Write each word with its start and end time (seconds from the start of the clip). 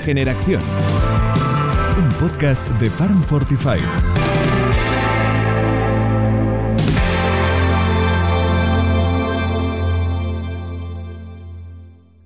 Regeneración. 0.00 0.62
Un 1.98 2.08
podcast 2.18 2.66
de 2.80 2.88
Farm 2.88 3.22
Fortify. 3.22 3.78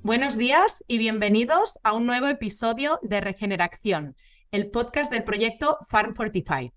Buenos 0.04 0.38
días 0.38 0.85
y 0.87 0.99
bienvenidos 0.99 1.81
a 1.83 1.95
un 1.95 2.06
nuevo 2.06 2.29
episodio 2.29 3.01
de 3.03 3.21
Regeneración, 3.21 4.15
el 4.53 4.71
podcast 4.71 5.13
del 5.13 5.25
proyecto 5.25 5.79
Farm 5.88 6.15
Fortify. 6.15 6.72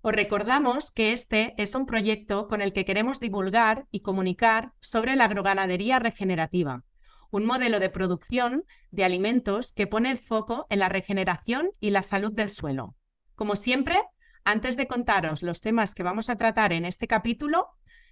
Os 0.00 0.12
recordamos 0.14 0.90
que 0.90 1.12
este 1.12 1.52
es 1.58 1.74
un 1.74 1.84
proyecto 1.84 2.48
con 2.48 2.62
el 2.62 2.72
que 2.72 2.86
queremos 2.86 3.20
divulgar 3.20 3.84
y 3.90 4.00
comunicar 4.00 4.72
sobre 4.80 5.16
la 5.16 5.26
agroganadería 5.26 5.98
regenerativa, 5.98 6.82
un 7.30 7.46
modelo 7.46 7.80
de 7.80 7.90
producción 7.90 8.64
de 8.90 9.04
alimentos 9.04 9.72
que 9.72 9.86
pone 9.86 10.10
el 10.10 10.18
foco 10.18 10.66
en 10.70 10.78
la 10.80 10.88
regeneración 10.88 11.70
y 11.80 11.90
la 11.90 12.02
salud 12.02 12.32
del 12.32 12.50
suelo. 12.50 12.94
Como 13.34 13.56
siempre, 13.56 14.00
antes 14.44 14.76
de 14.76 14.86
contaros 14.86 15.42
los 15.42 15.60
temas 15.60 15.94
que 15.94 16.02
vamos 16.02 16.28
a 16.30 16.36
tratar 16.36 16.72
en 16.72 16.84
este 16.84 17.06
capítulo, 17.06 17.68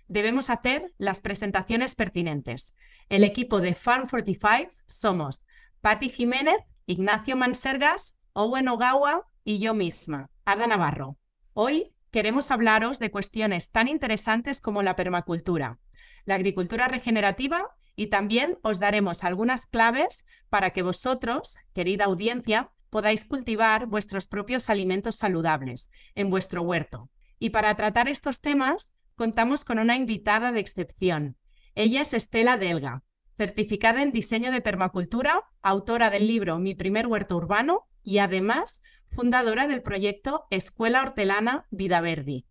debemos 0.06 0.50
hacer 0.50 0.92
las 0.98 1.20
presentaciones 1.20 1.94
pertinentes. 1.94 2.74
El 3.08 3.24
equipo 3.24 3.60
de 3.60 3.74
Farm 3.74 4.08
45 4.08 4.72
somos 4.86 5.44
Patti 5.80 6.08
Jiménez, 6.08 6.58
Ignacio 6.86 7.36
Mansergas, 7.36 8.18
Owen 8.32 8.68
Ogawa 8.68 9.26
y 9.44 9.58
yo 9.58 9.74
misma, 9.74 10.30
Ada 10.44 10.66
Navarro. 10.66 11.18
Hoy 11.52 11.94
queremos 12.10 12.50
hablaros 12.50 12.98
de 12.98 13.10
cuestiones 13.10 13.70
tan 13.70 13.88
interesantes 13.88 14.60
como 14.60 14.82
la 14.82 14.96
permacultura, 14.96 15.78
la 16.28 16.34
agricultura 16.34 16.88
regenerativa 16.88 17.70
y 17.96 18.08
también 18.08 18.58
os 18.62 18.78
daremos 18.78 19.24
algunas 19.24 19.66
claves 19.66 20.26
para 20.50 20.70
que 20.70 20.82
vosotros, 20.82 21.56
querida 21.72 22.04
audiencia, 22.04 22.70
podáis 22.90 23.24
cultivar 23.24 23.86
vuestros 23.86 24.28
propios 24.28 24.68
alimentos 24.68 25.16
saludables 25.16 25.90
en 26.14 26.28
vuestro 26.28 26.60
huerto. 26.60 27.08
Y 27.38 27.48
para 27.48 27.74
tratar 27.76 28.08
estos 28.08 28.42
temas, 28.42 28.92
contamos 29.16 29.64
con 29.64 29.78
una 29.78 29.96
invitada 29.96 30.52
de 30.52 30.60
excepción. 30.60 31.38
Ella 31.74 32.02
es 32.02 32.12
Estela 32.12 32.58
Delga, 32.58 33.04
certificada 33.38 34.02
en 34.02 34.12
diseño 34.12 34.52
de 34.52 34.60
permacultura, 34.60 35.44
autora 35.62 36.10
del 36.10 36.26
libro 36.26 36.58
Mi 36.58 36.74
primer 36.74 37.06
huerto 37.06 37.38
urbano 37.38 37.88
y 38.02 38.18
además 38.18 38.82
fundadora 39.10 39.66
del 39.66 39.80
proyecto 39.80 40.46
Escuela 40.50 41.00
Hortelana 41.00 41.66
Vida 41.70 42.02
Verdi. 42.02 42.44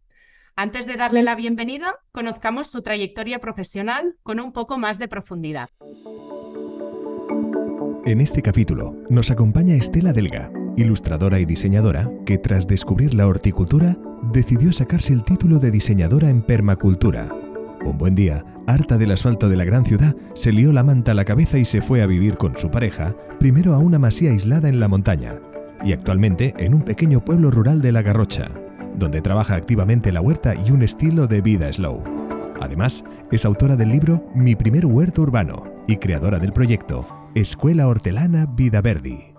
Antes 0.60 0.88
de 0.88 0.96
darle 0.96 1.22
la 1.22 1.36
bienvenida, 1.36 2.00
conozcamos 2.12 2.66
su 2.66 2.82
trayectoria 2.82 3.38
profesional 3.38 4.16
con 4.24 4.40
un 4.40 4.52
poco 4.52 4.80
más 4.80 4.98
de 4.98 5.08
profundidad. 5.08 5.70
En 8.08 8.22
este 8.22 8.42
capítulo 8.42 8.96
nos 9.08 9.30
acompaña 9.30 9.76
Estela 9.76 10.14
Delga, 10.14 10.52
ilustradora 10.76 11.40
y 11.40 11.46
diseñadora 11.46 12.10
que 12.26 12.40
tras 12.40 12.66
descubrir 12.66 13.14
la 13.14 13.28
horticultura 13.28 13.98
decidió 14.34 14.74
sacarse 14.74 15.14
el 15.14 15.24
título 15.24 15.60
de 15.60 15.70
diseñadora 15.70 16.28
en 16.28 16.42
permacultura. 16.42 17.30
Un 17.86 18.00
buen 18.00 18.16
día, 18.16 18.44
harta 18.66 18.98
del 18.98 19.12
asfalto 19.12 19.50
de 19.50 19.58
la 19.58 19.64
gran 19.64 19.86
ciudad, 19.86 20.16
se 20.34 20.52
lió 20.52 20.74
la 20.74 20.84
manta 20.84 21.12
a 21.12 21.16
la 21.16 21.26
cabeza 21.26 21.60
y 21.60 21.66
se 21.66 21.84
fue 21.84 22.02
a 22.02 22.08
vivir 22.08 22.36
con 22.36 22.58
su 22.58 22.72
pareja, 22.72 23.16
primero 23.40 23.76
a 23.76 23.78
una 23.78 24.00
masía 24.00 24.32
aislada 24.32 24.70
en 24.70 24.80
la 24.80 24.88
montaña, 24.88 25.36
y 25.84 25.94
actualmente 25.94 26.56
en 26.58 26.74
un 26.74 26.82
pequeño 26.82 27.24
pueblo 27.24 27.52
rural 27.52 27.84
de 27.84 27.92
La 27.92 28.02
Garrocha, 28.02 28.50
donde 28.98 29.22
trabaja 29.22 29.56
activamente 29.56 30.12
la 30.12 30.22
huerta 30.22 30.56
y 30.56 30.72
un 30.72 30.82
estilo 30.82 31.28
de 31.28 31.42
vida 31.42 31.72
slow. 31.72 32.04
Además, 32.60 33.04
es 33.32 33.46
autora 33.46 33.76
del 33.76 33.90
libro 33.90 34.26
Mi 34.34 34.56
primer 34.56 34.86
huerto 34.86 35.22
urbano 35.22 35.64
y 35.88 35.98
creadora 35.98 36.40
del 36.40 36.52
proyecto 36.52 37.08
Escuela 37.36 37.88
Hortelana 37.88 38.48
Vida 38.48 38.82
Verdi. 38.82 39.34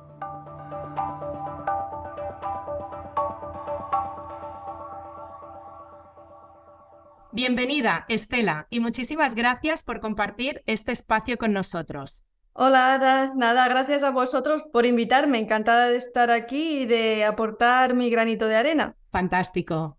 Bienvenida, 7.33 8.05
Estela, 8.09 8.67
y 8.71 8.81
muchísimas 8.81 9.35
gracias 9.35 9.83
por 9.85 10.01
compartir 10.01 10.63
este 10.67 10.93
espacio 10.93 11.37
con 11.37 11.53
nosotros. 11.53 12.25
Hola, 12.53 12.95
Ada. 12.95 13.35
Nada, 13.37 13.69
gracias 13.69 14.03
a 14.03 14.11
vosotros 14.11 14.65
por 14.73 14.87
invitarme. 14.87 15.39
Encantada 15.39 15.87
de 15.87 15.97
estar 15.97 16.31
aquí 16.31 16.81
y 16.81 16.87
de 16.87 17.25
aportar 17.25 17.95
mi 17.95 18.11
granito 18.11 18.47
de 18.47 18.57
arena. 18.57 18.98
Fantástico. 19.11 19.99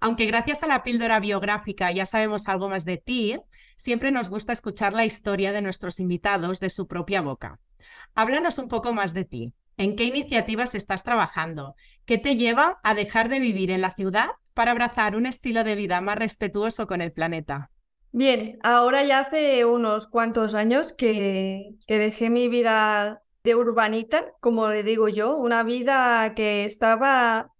Aunque 0.00 0.26
gracias 0.26 0.62
a 0.62 0.66
la 0.66 0.82
píldora 0.82 1.20
biográfica 1.20 1.90
ya 1.92 2.06
sabemos 2.06 2.48
algo 2.48 2.68
más 2.68 2.84
de 2.84 2.96
ti, 2.96 3.38
siempre 3.76 4.10
nos 4.10 4.30
gusta 4.30 4.52
escuchar 4.52 4.92
la 4.92 5.04
historia 5.04 5.52
de 5.52 5.60
nuestros 5.60 6.00
invitados 6.00 6.58
de 6.58 6.70
su 6.70 6.86
propia 6.86 7.20
boca. 7.20 7.60
Háblanos 8.14 8.58
un 8.58 8.68
poco 8.68 8.92
más 8.92 9.14
de 9.14 9.24
ti. 9.24 9.52
¿En 9.76 9.96
qué 9.96 10.04
iniciativas 10.04 10.74
estás 10.74 11.02
trabajando? 11.02 11.74
¿Qué 12.04 12.18
te 12.18 12.36
lleva 12.36 12.80
a 12.82 12.94
dejar 12.94 13.28
de 13.28 13.40
vivir 13.40 13.70
en 13.70 13.80
la 13.80 13.92
ciudad 13.92 14.28
para 14.52 14.72
abrazar 14.72 15.16
un 15.16 15.26
estilo 15.26 15.64
de 15.64 15.74
vida 15.74 16.00
más 16.00 16.18
respetuoso 16.18 16.86
con 16.86 17.00
el 17.00 17.12
planeta? 17.12 17.70
Bien, 18.12 18.58
ahora 18.62 19.04
ya 19.04 19.20
hace 19.20 19.64
unos 19.64 20.06
cuantos 20.06 20.54
años 20.54 20.92
que, 20.92 21.76
dejé 21.86 22.28
mi 22.28 22.48
vida 22.48 23.22
de 23.44 23.54
urbanita, 23.54 24.32
como 24.40 24.68
le 24.68 24.82
digo 24.82 25.08
yo, 25.08 25.36
una 25.36 25.62
vida 25.62 26.34
que 26.34 26.64
estaba, 26.64 27.52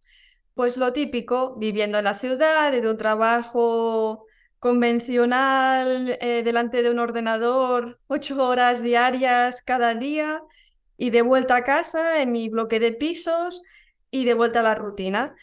pues 0.55 0.77
lo 0.77 0.93
típico, 0.93 1.57
viviendo 1.57 1.99
en 1.99 2.05
la 2.05 2.15
ciudad, 2.15 2.75
en 2.75 2.87
un 2.87 2.97
trabajo 2.97 4.27
convencional, 4.59 6.19
eh, 6.21 6.43
delante 6.45 6.83
de 6.83 6.91
un 6.91 6.99
ordenador, 6.99 7.99
ocho 8.09 8.47
horas 8.47 8.83
diarias 8.83 9.63
cada 9.63 9.95
día, 9.95 10.43
y 10.97 11.11
de 11.11 11.23
vuelta 11.23 11.57
a 11.57 11.65
casa 11.65 12.21
en 12.23 12.33
mi 12.33 12.49
bloque 12.51 12.79
de 12.79 12.93
pisos 12.93 13.63
y 14.11 14.25
de 14.27 14.35
vuelta 14.35 14.61
a 14.61 14.63
la 14.63 14.75
rutina. 14.75 15.35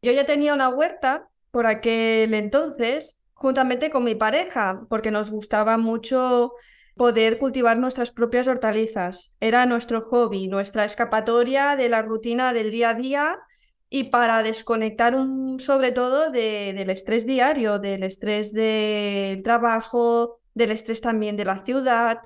Yo 0.00 0.10
ya 0.12 0.24
tenía 0.24 0.54
una 0.54 0.70
huerta 0.70 1.28
por 1.50 1.66
aquel 1.66 2.32
entonces 2.34 3.22
juntamente 3.34 3.90
con 3.90 4.04
mi 4.04 4.14
pareja, 4.14 4.86
porque 4.88 5.10
nos 5.10 5.30
gustaba 5.30 5.76
mucho 5.76 6.52
poder 6.96 7.38
cultivar 7.38 7.76
nuestras 7.76 8.10
propias 8.10 8.48
hortalizas. 8.48 9.36
Era 9.40 9.66
nuestro 9.66 10.02
hobby, 10.02 10.48
nuestra 10.48 10.84
escapatoria 10.84 11.76
de 11.76 11.88
la 11.88 12.02
rutina 12.02 12.52
del 12.52 12.70
día 12.70 12.90
a 12.90 12.94
día 12.94 13.38
y 13.94 14.04
para 14.04 14.42
desconectar 14.42 15.14
sobre 15.58 15.92
todo 15.92 16.30
del 16.30 16.88
estrés 16.88 17.26
diario, 17.26 17.78
del 17.78 18.04
estrés 18.04 18.54
del 18.54 19.42
trabajo, 19.42 20.40
del 20.54 20.70
estrés 20.70 21.02
también 21.02 21.36
de 21.36 21.44
la 21.44 21.62
ciudad, 21.62 22.20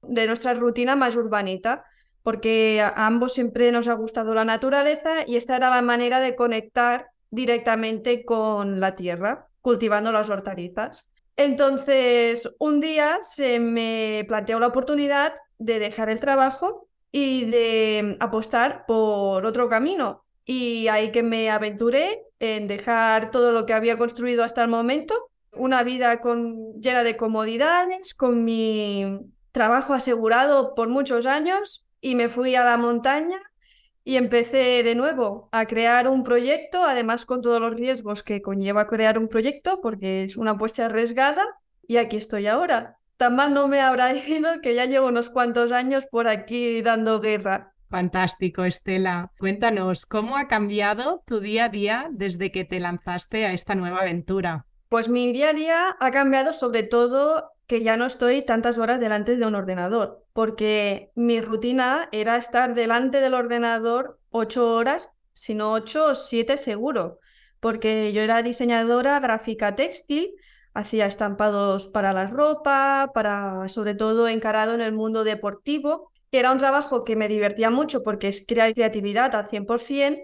de 0.00 0.26
nuestra 0.28 0.54
rutina 0.54 0.94
más 0.94 1.16
urbanita, 1.16 1.84
porque 2.22 2.80
a 2.80 3.06
ambos 3.06 3.34
siempre 3.34 3.72
nos 3.72 3.88
ha 3.88 3.94
gustado 3.94 4.32
la 4.32 4.44
naturaleza 4.44 5.24
y 5.26 5.34
esta 5.34 5.56
era 5.56 5.70
la 5.70 5.82
manera 5.82 6.20
de 6.20 6.36
conectar 6.36 7.08
directamente 7.30 8.24
con 8.24 8.78
la 8.78 8.94
tierra 8.94 9.48
cultivando 9.60 10.12
las 10.12 10.30
hortalizas. 10.30 11.10
Entonces, 11.36 12.48
un 12.60 12.80
día 12.80 13.18
se 13.22 13.58
me 13.58 14.24
planteó 14.28 14.60
la 14.60 14.68
oportunidad 14.68 15.34
de 15.58 15.80
dejar 15.80 16.10
el 16.10 16.20
trabajo 16.20 16.86
y 17.10 17.46
de 17.46 18.16
apostar 18.20 18.84
por 18.86 19.44
otro 19.44 19.68
camino. 19.68 20.27
Y 20.50 20.88
ahí 20.88 21.12
que 21.12 21.22
me 21.22 21.50
aventuré 21.50 22.22
en 22.40 22.68
dejar 22.68 23.30
todo 23.30 23.52
lo 23.52 23.66
que 23.66 23.74
había 23.74 23.98
construido 23.98 24.42
hasta 24.42 24.62
el 24.62 24.68
momento, 24.68 25.14
una 25.52 25.82
vida 25.82 26.22
con, 26.22 26.80
llena 26.80 27.04
de 27.04 27.18
comodidades, 27.18 28.14
con 28.14 28.44
mi 28.44 29.20
trabajo 29.52 29.92
asegurado 29.92 30.74
por 30.74 30.88
muchos 30.88 31.26
años 31.26 31.86
y 32.00 32.14
me 32.14 32.30
fui 32.30 32.54
a 32.54 32.64
la 32.64 32.78
montaña 32.78 33.42
y 34.04 34.16
empecé 34.16 34.82
de 34.82 34.94
nuevo 34.94 35.50
a 35.52 35.66
crear 35.66 36.08
un 36.08 36.24
proyecto, 36.24 36.82
además 36.82 37.26
con 37.26 37.42
todos 37.42 37.60
los 37.60 37.74
riesgos 37.74 38.22
que 38.22 38.40
conlleva 38.40 38.86
crear 38.86 39.18
un 39.18 39.28
proyecto, 39.28 39.82
porque 39.82 40.24
es 40.24 40.38
una 40.38 40.52
apuesta 40.52 40.86
arriesgada, 40.86 41.44
y 41.86 41.98
aquí 41.98 42.16
estoy 42.16 42.46
ahora. 42.46 42.96
Tan 43.18 43.36
mal 43.36 43.52
no 43.52 43.68
me 43.68 43.82
habrá 43.82 44.14
ido 44.28 44.62
que 44.62 44.74
ya 44.74 44.86
llevo 44.86 45.08
unos 45.08 45.28
cuantos 45.28 45.72
años 45.72 46.06
por 46.06 46.26
aquí 46.26 46.80
dando 46.80 47.20
guerra. 47.20 47.74
Fantástico, 47.88 48.64
Estela. 48.64 49.32
Cuéntanos, 49.38 50.04
¿cómo 50.04 50.36
ha 50.36 50.46
cambiado 50.46 51.22
tu 51.26 51.40
día 51.40 51.64
a 51.64 51.68
día 51.70 52.08
desde 52.10 52.52
que 52.52 52.64
te 52.64 52.80
lanzaste 52.80 53.46
a 53.46 53.52
esta 53.52 53.74
nueva 53.74 54.00
aventura? 54.00 54.66
Pues 54.90 55.08
mi 55.08 55.32
día 55.32 55.50
a 55.50 55.52
día 55.54 55.96
ha 55.98 56.10
cambiado 56.10 56.52
sobre 56.52 56.82
todo 56.82 57.52
que 57.66 57.82
ya 57.82 57.96
no 57.96 58.06
estoy 58.06 58.44
tantas 58.44 58.78
horas 58.78 59.00
delante 59.00 59.36
de 59.36 59.46
un 59.46 59.54
ordenador, 59.54 60.24
porque 60.32 61.12
mi 61.14 61.40
rutina 61.40 62.08
era 62.12 62.36
estar 62.36 62.74
delante 62.74 63.20
del 63.20 63.34
ordenador 63.34 64.18
ocho 64.30 64.74
horas, 64.74 65.12
sino 65.32 65.72
ocho 65.72 66.06
o 66.06 66.14
siete 66.14 66.56
seguro, 66.56 67.18
porque 67.60 68.12
yo 68.12 68.22
era 68.22 68.42
diseñadora 68.42 69.20
gráfica 69.20 69.76
textil, 69.76 70.30
hacía 70.74 71.06
estampados 71.06 71.88
para 71.88 72.12
la 72.12 72.26
ropa, 72.26 73.10
para 73.14 73.68
sobre 73.68 73.94
todo 73.94 74.28
encarado 74.28 74.74
en 74.74 74.80
el 74.80 74.92
mundo 74.92 75.24
deportivo, 75.24 76.10
que 76.30 76.38
era 76.38 76.52
un 76.52 76.58
trabajo 76.58 77.04
que 77.04 77.16
me 77.16 77.28
divertía 77.28 77.70
mucho 77.70 78.02
porque 78.02 78.28
es 78.28 78.44
crear 78.46 78.74
creatividad 78.74 79.34
al 79.34 79.46
100%, 79.46 80.20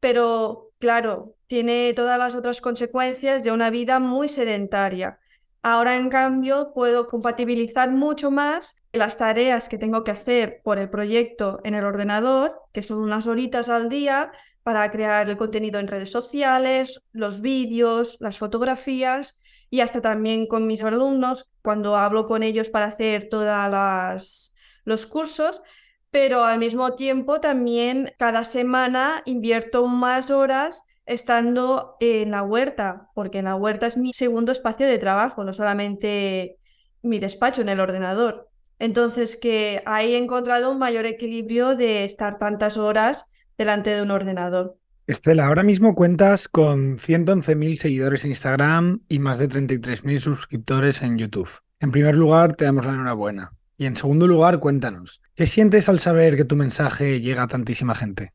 pero 0.00 0.70
claro, 0.78 1.34
tiene 1.46 1.92
todas 1.94 2.18
las 2.18 2.34
otras 2.34 2.60
consecuencias 2.60 3.42
de 3.44 3.52
una 3.52 3.70
vida 3.70 3.98
muy 3.98 4.28
sedentaria. 4.28 5.18
Ahora, 5.62 5.96
en 5.96 6.08
cambio, 6.08 6.72
puedo 6.72 7.06
compatibilizar 7.06 7.90
mucho 7.90 8.30
más 8.30 8.84
las 8.92 9.18
tareas 9.18 9.68
que 9.68 9.76
tengo 9.76 10.04
que 10.04 10.12
hacer 10.12 10.60
por 10.62 10.78
el 10.78 10.88
proyecto 10.88 11.60
en 11.64 11.74
el 11.74 11.84
ordenador, 11.84 12.62
que 12.72 12.82
son 12.82 13.00
unas 13.00 13.26
horitas 13.26 13.68
al 13.68 13.88
día, 13.88 14.30
para 14.62 14.90
crear 14.90 15.28
el 15.28 15.36
contenido 15.36 15.80
en 15.80 15.88
redes 15.88 16.12
sociales, 16.12 17.06
los 17.12 17.40
vídeos, 17.40 18.18
las 18.20 18.38
fotografías 18.38 19.42
y 19.70 19.80
hasta 19.80 20.00
también 20.00 20.46
con 20.46 20.66
mis 20.66 20.82
alumnos 20.82 21.50
cuando 21.62 21.96
hablo 21.96 22.26
con 22.26 22.42
ellos 22.42 22.68
para 22.68 22.86
hacer 22.86 23.28
todos 23.28 24.54
los 24.88 25.06
cursos. 25.06 25.62
Pero 26.10 26.42
al 26.44 26.58
mismo 26.58 26.94
tiempo 26.94 27.40
también 27.40 28.12
cada 28.18 28.44
semana 28.44 29.22
invierto 29.26 29.86
más 29.86 30.30
horas 30.30 30.86
estando 31.04 31.96
en 32.00 32.30
la 32.30 32.42
huerta, 32.42 33.08
porque 33.14 33.38
en 33.38 33.46
la 33.46 33.56
huerta 33.56 33.86
es 33.86 33.96
mi 33.96 34.12
segundo 34.12 34.52
espacio 34.52 34.86
de 34.86 34.98
trabajo, 34.98 35.42
no 35.42 35.52
solamente 35.52 36.58
mi 37.02 37.18
despacho 37.18 37.62
en 37.62 37.70
el 37.70 37.80
ordenador. 37.80 38.48
Entonces, 38.78 39.36
que 39.36 39.82
ahí 39.86 40.14
he 40.14 40.18
encontrado 40.18 40.70
un 40.70 40.78
mayor 40.78 41.06
equilibrio 41.06 41.76
de 41.76 42.04
estar 42.04 42.38
tantas 42.38 42.76
horas 42.76 43.30
delante 43.56 43.90
de 43.90 44.02
un 44.02 44.10
ordenador. 44.10 44.76
Estela, 45.06 45.46
ahora 45.46 45.62
mismo 45.62 45.94
cuentas 45.94 46.48
con 46.48 46.98
111.000 46.98 47.76
seguidores 47.76 48.24
en 48.24 48.30
Instagram 48.30 49.00
y 49.08 49.18
más 49.18 49.38
de 49.38 49.48
33.000 49.48 50.18
suscriptores 50.18 51.02
en 51.02 51.16
YouTube. 51.16 51.48
En 51.80 51.90
primer 51.90 52.14
lugar, 52.16 52.52
te 52.52 52.66
damos 52.66 52.84
la 52.84 52.92
enhorabuena. 52.92 53.57
Y 53.80 53.86
en 53.86 53.94
segundo 53.94 54.26
lugar, 54.26 54.58
cuéntanos, 54.58 55.22
¿qué 55.36 55.46
sientes 55.46 55.88
al 55.88 56.00
saber 56.00 56.36
que 56.36 56.44
tu 56.44 56.56
mensaje 56.56 57.20
llega 57.20 57.44
a 57.44 57.46
tantísima 57.46 57.94
gente? 57.94 58.32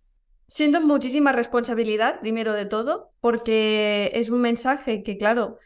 Siento 0.47 0.79
muchísima 0.79 1.33
responsabilidad, 1.33 2.21
primero 2.21 2.53
de 2.53 2.65
todo, 2.65 3.11
porque 3.19 4.09
es 4.13 4.29
un 4.29 4.39
mensaje 4.39 5.03
que, 5.03 5.17
claro, 5.17 5.57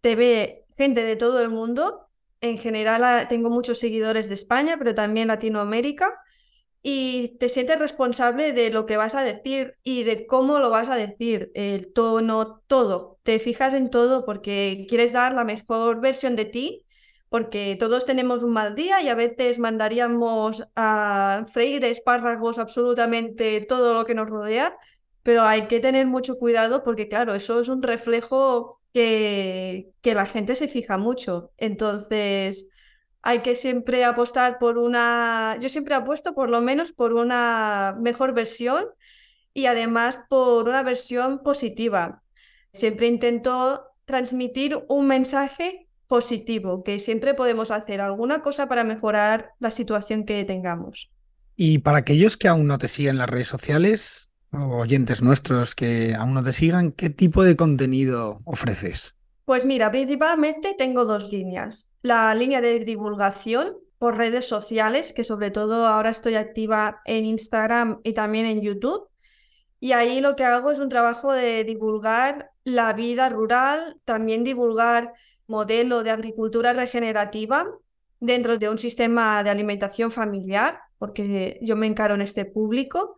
te 0.00 0.16
ve 0.16 0.64
gente 0.74 1.02
de 1.02 1.16
todo 1.16 1.42
el 1.42 1.50
mundo. 1.50 2.08
En 2.40 2.56
general 2.56 3.04
ah, 3.04 3.28
tengo 3.28 3.50
muchos 3.50 3.78
seguidores 3.78 4.28
de 4.28 4.34
España, 4.34 4.76
pero 4.78 4.94
también 4.94 5.28
Latinoamérica. 5.28 6.18
Y 6.82 7.36
te 7.38 7.50
sientes 7.50 7.78
responsable 7.78 8.54
de 8.54 8.70
lo 8.70 8.86
que 8.86 8.96
vas 8.96 9.14
a 9.14 9.22
decir 9.22 9.74
y 9.82 10.04
de 10.04 10.26
cómo 10.26 10.60
lo 10.60 10.70
vas 10.70 10.88
a 10.88 10.96
decir, 10.96 11.50
el 11.54 11.92
tono, 11.92 12.62
todo. 12.68 13.18
Te 13.22 13.38
fijas 13.38 13.74
en 13.74 13.90
todo 13.90 14.24
porque 14.24 14.86
quieres 14.88 15.12
dar 15.12 15.34
la 15.34 15.44
mejor 15.44 16.00
versión 16.00 16.36
de 16.36 16.46
ti 16.46 16.85
porque 17.36 17.76
todos 17.78 18.06
tenemos 18.06 18.42
un 18.42 18.54
mal 18.54 18.74
día 18.74 19.02
y 19.02 19.10
a 19.10 19.14
veces 19.14 19.58
mandaríamos 19.58 20.66
a 20.74 21.44
freír 21.44 21.84
espárragos 21.84 22.58
absolutamente 22.58 23.60
todo 23.60 23.92
lo 23.92 24.06
que 24.06 24.14
nos 24.14 24.30
rodea, 24.30 24.74
pero 25.22 25.42
hay 25.42 25.66
que 25.68 25.78
tener 25.80 26.06
mucho 26.06 26.38
cuidado 26.38 26.82
porque, 26.82 27.10
claro, 27.10 27.34
eso 27.34 27.60
es 27.60 27.68
un 27.68 27.82
reflejo 27.82 28.80
que, 28.94 29.90
que 30.00 30.14
la 30.14 30.24
gente 30.24 30.54
se 30.54 30.66
fija 30.66 30.96
mucho. 30.96 31.50
Entonces, 31.58 32.70
hay 33.20 33.40
que 33.40 33.54
siempre 33.54 34.02
apostar 34.04 34.58
por 34.58 34.78
una, 34.78 35.58
yo 35.60 35.68
siempre 35.68 35.94
apuesto 35.94 36.34
por 36.34 36.48
lo 36.48 36.62
menos 36.62 36.92
por 36.92 37.12
una 37.12 37.94
mejor 38.00 38.32
versión 38.32 38.86
y 39.52 39.66
además 39.66 40.24
por 40.30 40.70
una 40.70 40.82
versión 40.82 41.42
positiva. 41.42 42.22
Siempre 42.72 43.08
intento 43.08 43.90
transmitir 44.06 44.82
un 44.88 45.06
mensaje 45.06 45.85
positivo, 46.06 46.82
que 46.84 46.98
siempre 46.98 47.34
podemos 47.34 47.70
hacer 47.70 48.00
alguna 48.00 48.42
cosa 48.42 48.68
para 48.68 48.84
mejorar 48.84 49.50
la 49.58 49.70
situación 49.70 50.24
que 50.24 50.44
tengamos. 50.44 51.10
Y 51.56 51.78
para 51.78 51.98
aquellos 51.98 52.36
que 52.36 52.48
aún 52.48 52.66
no 52.66 52.78
te 52.78 52.88
siguen 52.88 53.12
en 53.12 53.18
las 53.18 53.30
redes 53.30 53.46
sociales, 53.46 54.30
o 54.52 54.78
oyentes 54.78 55.22
nuestros 55.22 55.74
que 55.74 56.14
aún 56.14 56.34
no 56.34 56.42
te 56.42 56.52
sigan, 56.52 56.92
¿qué 56.92 57.10
tipo 57.10 57.42
de 57.42 57.56
contenido 57.56 58.40
ofreces? 58.44 59.14
Pues 59.44 59.64
mira, 59.64 59.90
principalmente 59.90 60.74
tengo 60.76 61.04
dos 61.04 61.30
líneas. 61.30 61.92
La 62.02 62.34
línea 62.34 62.60
de 62.60 62.80
divulgación 62.80 63.76
por 63.98 64.16
redes 64.16 64.46
sociales, 64.48 65.12
que 65.12 65.24
sobre 65.24 65.50
todo 65.50 65.86
ahora 65.86 66.10
estoy 66.10 66.34
activa 66.34 67.00
en 67.04 67.24
Instagram 67.24 68.00
y 68.02 68.12
también 68.12 68.46
en 68.46 68.60
YouTube. 68.60 69.08
Y 69.78 69.92
ahí 69.92 70.20
lo 70.20 70.36
que 70.36 70.44
hago 70.44 70.70
es 70.70 70.80
un 70.80 70.88
trabajo 70.88 71.32
de 71.32 71.64
divulgar 71.64 72.50
la 72.64 72.92
vida 72.92 73.28
rural, 73.28 74.00
también 74.04 74.42
divulgar 74.42 75.12
modelo 75.46 76.02
de 76.02 76.10
agricultura 76.10 76.72
regenerativa 76.72 77.66
dentro 78.20 78.58
de 78.58 78.68
un 78.68 78.78
sistema 78.78 79.42
de 79.42 79.50
alimentación 79.50 80.10
familiar, 80.10 80.80
porque 80.98 81.58
yo 81.62 81.76
me 81.76 81.86
encaro 81.86 82.14
en 82.14 82.22
este 82.22 82.44
público. 82.44 83.16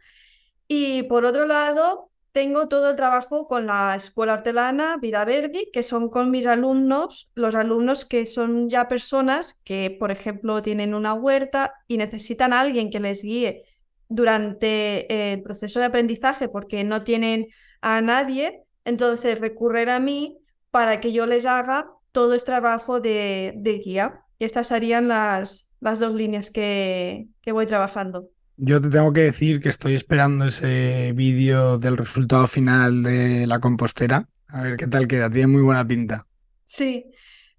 Y 0.67 1.05
por 1.05 1.25
otro 1.25 1.47
lado, 1.47 2.11
tengo 2.33 2.69
todo 2.69 2.91
el 2.91 2.97
trabajo 2.97 3.47
con 3.47 3.67
la 3.67 3.95
Escuela 3.97 4.35
Hortelana 4.35 4.97
Vida 4.99 5.25
Verdi, 5.25 5.71
que 5.73 5.83
son 5.83 6.09
con 6.09 6.31
mis 6.31 6.47
alumnos, 6.47 7.33
los 7.35 7.55
alumnos 7.55 8.05
que 8.05 8.27
son 8.27 8.69
ya 8.69 8.89
personas 8.89 9.63
que, 9.65 9.97
por 9.99 10.11
ejemplo, 10.11 10.63
tienen 10.63 10.95
una 10.95 11.15
huerta 11.15 11.75
y 11.87 11.97
necesitan 11.97 12.53
a 12.53 12.61
alguien 12.61 12.91
que 12.91 13.01
les 13.01 13.23
guíe 13.23 13.63
durante 14.09 15.33
el 15.33 15.43
proceso 15.43 15.81
de 15.81 15.87
aprendizaje 15.87 16.49
porque 16.49 16.85
no 16.85 17.03
tienen 17.03 17.49
a 17.81 18.01
nadie, 18.01 18.63
entonces 18.85 19.41
recurren 19.41 19.89
a 19.89 20.01
mí 20.01 20.39
para 20.71 21.01
que 21.01 21.13
yo 21.13 21.27
les 21.27 21.47
haga 21.47 21.91
todo 22.19 22.35
es 22.35 22.43
trabajo 22.43 22.99
de, 22.99 23.81
guía. 23.85 24.25
Y 24.41 24.45
estas 24.45 24.67
serían 24.67 25.07
las, 25.07 25.77
las 25.79 26.01
dos 26.01 26.13
líneas 26.13 26.51
que, 26.51 27.29
que 27.41 27.53
voy 27.53 27.65
trabajando. 27.65 28.29
Yo 28.57 28.81
te 28.81 28.89
tengo 28.89 29.13
que 29.13 29.21
decir 29.21 29.61
que 29.61 29.69
estoy 29.69 29.95
esperando 29.95 30.47
ese 30.47 31.13
vídeo 31.13 31.79
del 31.79 31.97
resultado 31.97 32.49
final 32.49 33.05
de 33.05 33.47
la 33.47 33.61
compostera. 33.61 34.29
A 34.49 34.63
ver 34.63 34.77
qué 34.77 34.89
tal 34.89 35.07
queda. 35.07 35.31
Tiene 35.31 35.47
muy 35.47 35.63
buena 35.63 35.87
pinta. 35.87 36.27
Sí. 36.65 37.05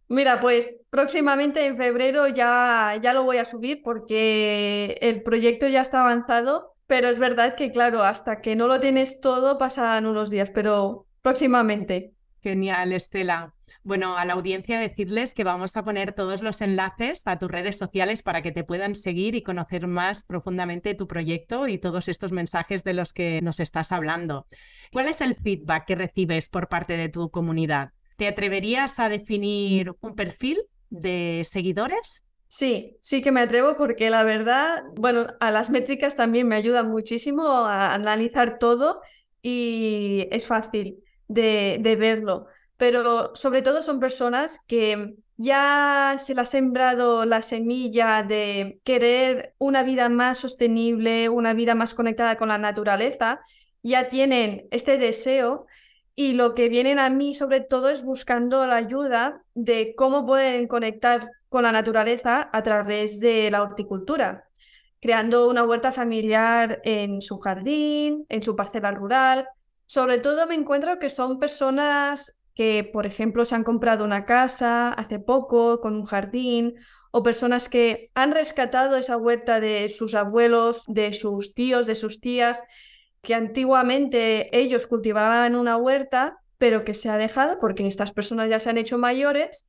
Mira, 0.09 0.41
pues 0.41 0.67
próximamente 0.89 1.65
en 1.65 1.77
febrero 1.77 2.27
ya, 2.27 2.99
ya 3.01 3.13
lo 3.13 3.23
voy 3.23 3.37
a 3.37 3.45
subir 3.45 3.79
porque 3.81 4.97
el 4.99 5.23
proyecto 5.23 5.69
ya 5.69 5.79
está 5.79 6.01
avanzado, 6.01 6.75
pero 6.85 7.07
es 7.07 7.17
verdad 7.17 7.55
que, 7.55 7.71
claro, 7.71 8.03
hasta 8.03 8.41
que 8.41 8.57
no 8.57 8.67
lo 8.67 8.81
tienes 8.81 9.21
todo 9.21 9.57
pasan 9.57 10.05
unos 10.05 10.29
días, 10.29 10.51
pero 10.53 11.05
próximamente. 11.21 12.11
Genial, 12.41 12.93
Estela. 12.93 13.53
Bueno, 13.83 14.17
a 14.17 14.23
la 14.23 14.33
audiencia 14.33 14.79
decirles 14.79 15.33
que 15.33 15.43
vamos 15.43 15.75
a 15.75 15.83
poner 15.83 16.13
todos 16.13 16.41
los 16.41 16.61
enlaces 16.61 17.23
a 17.25 17.37
tus 17.37 17.51
redes 17.51 17.77
sociales 17.77 18.23
para 18.23 18.41
que 18.41 18.51
te 18.51 18.63
puedan 18.63 18.95
seguir 18.95 19.35
y 19.35 19.43
conocer 19.43 19.87
más 19.87 20.23
profundamente 20.23 20.95
tu 20.95 21.07
proyecto 21.07 21.67
y 21.67 21.77
todos 21.77 22.07
estos 22.07 22.31
mensajes 22.31 22.83
de 22.83 22.93
los 22.93 23.11
que 23.11 23.41
nos 23.41 23.59
estás 23.59 23.91
hablando. 23.91 24.47
¿Cuál 24.91 25.09
es 25.09 25.19
el 25.19 25.35
feedback 25.35 25.85
que 25.85 25.95
recibes 25.95 26.47
por 26.47 26.69
parte 26.69 26.95
de 26.95 27.09
tu 27.09 27.29
comunidad? 27.29 27.91
¿Te 28.15 28.27
atreverías 28.27 28.99
a 28.99 29.09
definir 29.09 29.93
un 29.99 30.15
perfil 30.15 30.61
de 30.89 31.43
seguidores? 31.45 32.23
Sí, 32.47 32.97
sí 33.01 33.21
que 33.21 33.31
me 33.31 33.41
atrevo 33.41 33.75
porque 33.77 34.09
la 34.09 34.23
verdad, 34.23 34.83
bueno, 34.95 35.27
a 35.39 35.51
las 35.51 35.69
métricas 35.69 36.15
también 36.15 36.47
me 36.47 36.55
ayudan 36.55 36.89
muchísimo 36.89 37.47
a 37.47 37.93
analizar 37.93 38.59
todo 38.59 39.01
y 39.41 40.27
es 40.31 40.47
fácil 40.47 41.03
de, 41.29 41.79
verlo 41.97 42.47
pero 42.75 43.35
sobre 43.35 43.61
todo 43.61 43.81
son 43.81 43.99
personas 43.99 44.63
que 44.65 45.15
ya 45.35 46.15
se 46.17 46.33
les 46.33 46.41
ha 46.41 46.45
sembrado 46.45 47.25
la 47.25 47.41
semilla 47.41 48.23
de 48.23 48.81
querer 48.83 49.53
una 49.57 49.83
vida 49.83 50.09
más 50.09 50.37
sostenible, 50.37 51.29
una 51.29 51.53
vida 51.53 51.75
más 51.75 51.93
conectada 51.93 52.35
con 52.37 52.49
la 52.49 52.57
naturaleza, 52.57 53.41
ya 53.83 54.09
tienen 54.09 54.67
este 54.71 54.97
deseo 54.97 55.65
y 56.15 56.33
lo 56.33 56.53
que 56.53 56.67
vienen 56.69 56.99
a 56.99 57.09
mí 57.09 57.33
sobre 57.33 57.61
todo 57.61 57.89
es 57.89 58.03
buscando 58.03 58.65
la 58.65 58.75
ayuda 58.75 59.43
de 59.53 59.93
cómo 59.95 60.25
pueden 60.25 60.67
conectar 60.67 61.29
con 61.49 61.63
la 61.63 61.71
naturaleza 61.71 62.49
a 62.51 62.63
través 62.63 63.19
de 63.19 63.49
la 63.51 63.61
horticultura, 63.63 64.45
creando 64.99 65.49
una 65.49 65.63
huerta 65.63 65.91
familiar 65.91 66.81
en 66.83 67.21
su 67.21 67.39
jardín, 67.39 68.25
en 68.29 68.43
su 68.43 68.55
parcela 68.55 68.91
rural. 68.91 69.47
Sobre 69.89 70.19
todo 70.19 70.45
me 70.45 70.53
encuentro 70.53 70.99
que 70.99 71.09
son 71.09 71.39
personas 71.39 72.39
que, 72.53 72.83
por 72.83 73.07
ejemplo, 73.07 73.43
se 73.43 73.55
han 73.55 73.63
comprado 73.63 74.05
una 74.05 74.27
casa 74.27 74.89
hace 74.89 75.17
poco 75.17 75.81
con 75.81 75.95
un 75.95 76.05
jardín, 76.05 76.75
o 77.09 77.23
personas 77.23 77.69
que 77.69 78.11
han 78.13 78.31
rescatado 78.31 78.97
esa 78.97 79.17
huerta 79.17 79.59
de 79.59 79.89
sus 79.89 80.13
abuelos, 80.13 80.83
de 80.85 81.11
sus 81.11 81.55
tíos, 81.55 81.87
de 81.87 81.95
sus 81.95 82.21
tías, 82.21 82.63
que 83.23 83.33
antiguamente 83.33 84.55
ellos 84.55 84.85
cultivaban 84.85 85.55
una 85.55 85.75
huerta, 85.75 86.37
pero 86.59 86.83
que 86.83 86.93
se 86.93 87.09
ha 87.09 87.17
dejado 87.17 87.57
porque 87.59 87.87
estas 87.87 88.11
personas 88.11 88.47
ya 88.47 88.59
se 88.59 88.69
han 88.69 88.77
hecho 88.77 88.99
mayores 88.99 89.67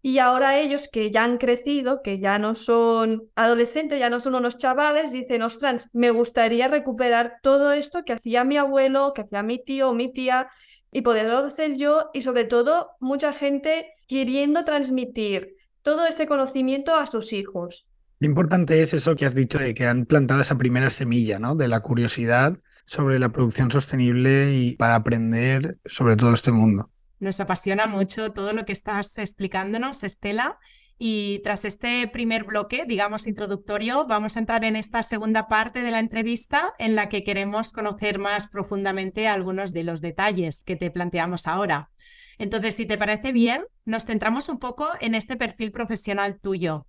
y 0.00 0.18
ahora 0.18 0.58
ellos 0.58 0.88
que 0.90 1.10
ya 1.10 1.24
han 1.24 1.38
crecido, 1.38 2.02
que 2.02 2.20
ya 2.20 2.38
no 2.38 2.54
son 2.54 3.24
adolescentes, 3.34 3.98
ya 3.98 4.10
no 4.10 4.20
son 4.20 4.36
unos 4.36 4.56
chavales, 4.56 5.12
dicen, 5.12 5.42
ostras, 5.42 5.90
me 5.94 6.10
gustaría 6.10 6.68
recuperar 6.68 7.38
todo 7.42 7.72
esto 7.72 8.04
que 8.04 8.12
hacía 8.12 8.44
mi 8.44 8.56
abuelo, 8.56 9.12
que 9.14 9.22
hacía 9.22 9.42
mi 9.42 9.62
tío 9.62 9.90
o 9.90 9.94
mi 9.94 10.12
tía, 10.12 10.48
y 10.92 11.02
poderlo 11.02 11.38
hacer 11.38 11.76
yo 11.76 12.10
y 12.14 12.22
sobre 12.22 12.44
todo 12.44 12.90
mucha 13.00 13.32
gente 13.32 13.94
queriendo 14.06 14.64
transmitir 14.64 15.56
todo 15.82 16.06
este 16.06 16.26
conocimiento 16.26 16.96
a 16.96 17.06
sus 17.06 17.32
hijos. 17.32 17.88
Lo 18.20 18.26
importante 18.26 18.82
es 18.82 18.94
eso 18.94 19.14
que 19.14 19.26
has 19.26 19.34
dicho 19.34 19.58
de 19.58 19.74
que 19.74 19.86
han 19.86 20.04
plantado 20.04 20.40
esa 20.40 20.58
primera 20.58 20.90
semilla, 20.90 21.38
¿no? 21.38 21.54
De 21.54 21.68
la 21.68 21.80
curiosidad 21.80 22.58
sobre 22.84 23.18
la 23.18 23.28
producción 23.28 23.70
sostenible 23.70 24.54
y 24.54 24.76
para 24.76 24.96
aprender 24.96 25.78
sobre 25.84 26.16
todo 26.16 26.32
este 26.32 26.50
mundo. 26.50 26.90
Nos 27.20 27.40
apasiona 27.40 27.86
mucho 27.86 28.32
todo 28.32 28.52
lo 28.52 28.64
que 28.64 28.72
estás 28.72 29.18
explicándonos, 29.18 30.04
Estela. 30.04 30.58
Y 31.00 31.40
tras 31.44 31.64
este 31.64 32.08
primer 32.08 32.42
bloque, 32.42 32.84
digamos 32.86 33.28
introductorio, 33.28 34.06
vamos 34.06 34.36
a 34.36 34.40
entrar 34.40 34.64
en 34.64 34.74
esta 34.74 35.04
segunda 35.04 35.46
parte 35.46 35.82
de 35.82 35.92
la 35.92 36.00
entrevista 36.00 36.74
en 36.78 36.96
la 36.96 37.08
que 37.08 37.22
queremos 37.22 37.70
conocer 37.70 38.18
más 38.18 38.48
profundamente 38.48 39.28
algunos 39.28 39.72
de 39.72 39.84
los 39.84 40.00
detalles 40.00 40.64
que 40.64 40.74
te 40.74 40.90
planteamos 40.90 41.46
ahora. 41.46 41.90
Entonces, 42.38 42.74
si 42.74 42.86
te 42.86 42.98
parece 42.98 43.32
bien, 43.32 43.64
nos 43.84 44.06
centramos 44.06 44.48
un 44.48 44.58
poco 44.58 44.88
en 45.00 45.14
este 45.14 45.36
perfil 45.36 45.70
profesional 45.70 46.40
tuyo. 46.40 46.86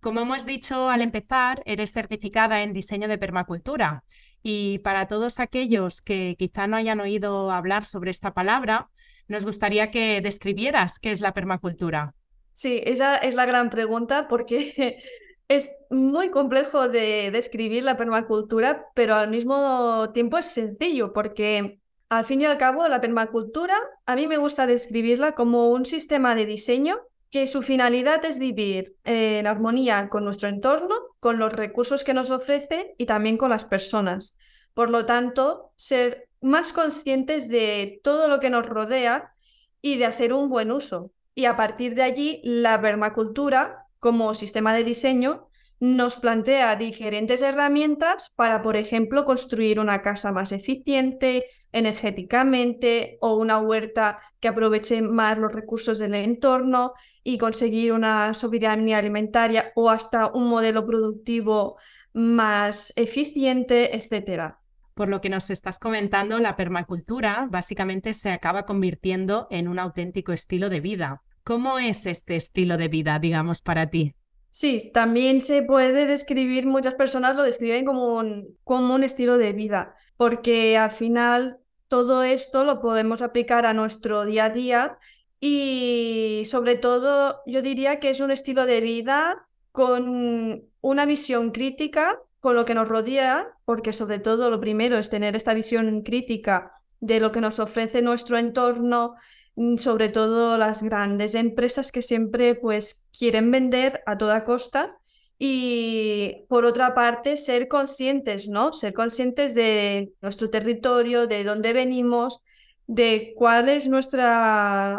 Como 0.00 0.20
hemos 0.20 0.44
dicho 0.44 0.90
al 0.90 1.00
empezar, 1.00 1.62
eres 1.64 1.92
certificada 1.92 2.62
en 2.62 2.74
diseño 2.74 3.08
de 3.08 3.18
permacultura 3.18 4.04
y 4.42 4.78
para 4.80 5.06
todos 5.06 5.40
aquellos 5.40 6.02
que 6.02 6.36
quizá 6.38 6.66
no 6.66 6.76
hayan 6.76 7.00
oído 7.00 7.50
hablar 7.50 7.84
sobre 7.84 8.10
esta 8.10 8.32
palabra, 8.34 8.88
nos 9.28 9.44
gustaría 9.44 9.90
que 9.90 10.20
describieras 10.20 10.98
qué 10.98 11.10
es 11.10 11.20
la 11.20 11.34
permacultura. 11.34 12.14
Sí, 12.52 12.80
esa 12.84 13.16
es 13.16 13.34
la 13.34 13.46
gran 13.46 13.70
pregunta 13.70 14.28
porque 14.28 14.98
es 15.48 15.70
muy 15.90 16.30
complejo 16.30 16.88
de 16.88 17.30
describir 17.30 17.84
la 17.84 17.96
permacultura, 17.96 18.86
pero 18.94 19.14
al 19.14 19.28
mismo 19.28 20.10
tiempo 20.12 20.38
es 20.38 20.46
sencillo 20.46 21.12
porque 21.12 21.80
al 22.08 22.24
fin 22.24 22.40
y 22.40 22.44
al 22.44 22.56
cabo 22.56 22.86
la 22.88 23.00
permacultura 23.00 23.76
a 24.06 24.16
mí 24.16 24.26
me 24.26 24.36
gusta 24.36 24.66
describirla 24.66 25.34
como 25.34 25.70
un 25.70 25.84
sistema 25.84 26.34
de 26.34 26.46
diseño 26.46 27.00
que 27.30 27.46
su 27.46 27.62
finalidad 27.62 28.24
es 28.24 28.38
vivir 28.38 28.96
en 29.04 29.46
armonía 29.46 30.08
con 30.08 30.24
nuestro 30.24 30.48
entorno, 30.48 30.94
con 31.20 31.38
los 31.38 31.52
recursos 31.52 32.04
que 32.04 32.14
nos 32.14 32.30
ofrece 32.30 32.94
y 32.98 33.06
también 33.06 33.36
con 33.36 33.50
las 33.50 33.64
personas. 33.64 34.38
Por 34.74 34.90
lo 34.90 35.06
tanto, 35.06 35.72
ser 35.76 36.25
más 36.46 36.72
conscientes 36.72 37.48
de 37.48 38.00
todo 38.04 38.28
lo 38.28 38.38
que 38.38 38.50
nos 38.50 38.66
rodea 38.66 39.34
y 39.82 39.96
de 39.96 40.06
hacer 40.06 40.32
un 40.32 40.48
buen 40.48 40.70
uso. 40.70 41.10
Y 41.34 41.46
a 41.46 41.56
partir 41.56 41.96
de 41.96 42.02
allí, 42.02 42.40
la 42.44 42.80
permacultura, 42.80 43.88
como 43.98 44.32
sistema 44.32 44.72
de 44.72 44.84
diseño, 44.84 45.48
nos 45.80 46.16
plantea 46.16 46.76
diferentes 46.76 47.42
herramientas 47.42 48.32
para, 48.36 48.62
por 48.62 48.76
ejemplo, 48.76 49.24
construir 49.24 49.80
una 49.80 50.02
casa 50.02 50.30
más 50.30 50.52
eficiente 50.52 51.46
energéticamente 51.72 53.18
o 53.20 53.34
una 53.34 53.58
huerta 53.58 54.18
que 54.38 54.48
aproveche 54.48 55.02
más 55.02 55.38
los 55.38 55.52
recursos 55.52 55.98
del 55.98 56.14
entorno 56.14 56.94
y 57.24 57.38
conseguir 57.38 57.92
una 57.92 58.32
soberanía 58.34 58.98
alimentaria 58.98 59.72
o 59.74 59.90
hasta 59.90 60.28
un 60.28 60.48
modelo 60.48 60.86
productivo 60.86 61.76
más 62.14 62.92
eficiente, 62.96 63.96
etc. 63.96 64.54
Por 64.96 65.10
lo 65.10 65.20
que 65.20 65.28
nos 65.28 65.50
estás 65.50 65.78
comentando, 65.78 66.38
la 66.38 66.56
permacultura 66.56 67.48
básicamente 67.50 68.14
se 68.14 68.30
acaba 68.30 68.64
convirtiendo 68.64 69.46
en 69.50 69.68
un 69.68 69.78
auténtico 69.78 70.32
estilo 70.32 70.70
de 70.70 70.80
vida. 70.80 71.20
¿Cómo 71.44 71.78
es 71.78 72.06
este 72.06 72.34
estilo 72.34 72.78
de 72.78 72.88
vida, 72.88 73.18
digamos, 73.18 73.60
para 73.60 73.90
ti? 73.90 74.14
Sí, 74.48 74.90
también 74.94 75.42
se 75.42 75.62
puede 75.64 76.06
describir, 76.06 76.64
muchas 76.64 76.94
personas 76.94 77.36
lo 77.36 77.42
describen 77.42 77.84
como 77.84 78.14
un, 78.14 78.56
como 78.64 78.94
un 78.94 79.04
estilo 79.04 79.36
de 79.36 79.52
vida, 79.52 79.94
porque 80.16 80.78
al 80.78 80.90
final 80.90 81.58
todo 81.88 82.22
esto 82.22 82.64
lo 82.64 82.80
podemos 82.80 83.20
aplicar 83.20 83.66
a 83.66 83.74
nuestro 83.74 84.24
día 84.24 84.46
a 84.46 84.50
día 84.50 84.98
y 85.40 86.40
sobre 86.46 86.76
todo 86.76 87.42
yo 87.44 87.60
diría 87.60 88.00
que 88.00 88.08
es 88.08 88.20
un 88.20 88.30
estilo 88.30 88.64
de 88.64 88.80
vida 88.80 89.46
con 89.72 90.70
una 90.80 91.04
visión 91.04 91.50
crítica 91.50 92.18
con 92.46 92.54
lo 92.54 92.64
que 92.64 92.74
nos 92.74 92.88
rodea, 92.88 93.48
porque 93.64 93.92
sobre 93.92 94.20
todo 94.20 94.50
lo 94.50 94.60
primero 94.60 94.98
es 94.98 95.10
tener 95.10 95.34
esta 95.34 95.52
visión 95.52 96.02
crítica 96.02 96.72
de 97.00 97.18
lo 97.18 97.32
que 97.32 97.40
nos 97.40 97.58
ofrece 97.58 98.02
nuestro 98.02 98.38
entorno, 98.38 99.16
Mm, 99.56 99.78
sobre 99.78 100.10
todo 100.10 100.58
las 100.58 100.82
grandes 100.82 101.34
empresas 101.34 101.90
que 101.90 102.02
siempre 102.02 102.54
pues 102.54 103.08
quieren 103.18 103.50
vender 103.50 104.02
a 104.06 104.18
toda 104.18 104.44
costa 104.44 104.98
y 105.38 106.44
por 106.48 106.64
otra 106.66 106.94
parte 106.94 107.36
ser 107.38 107.68
conscientes, 107.68 108.48
¿no? 108.48 108.72
Ser 108.72 108.92
conscientes 108.94 109.54
de 109.54 110.12
nuestro 110.20 110.50
territorio, 110.50 111.26
de 111.26 111.44
dónde 111.44 111.72
venimos, 111.72 112.42
de 112.86 113.32
cuál 113.36 113.68
es 113.70 113.88
nuestro 113.88 114.22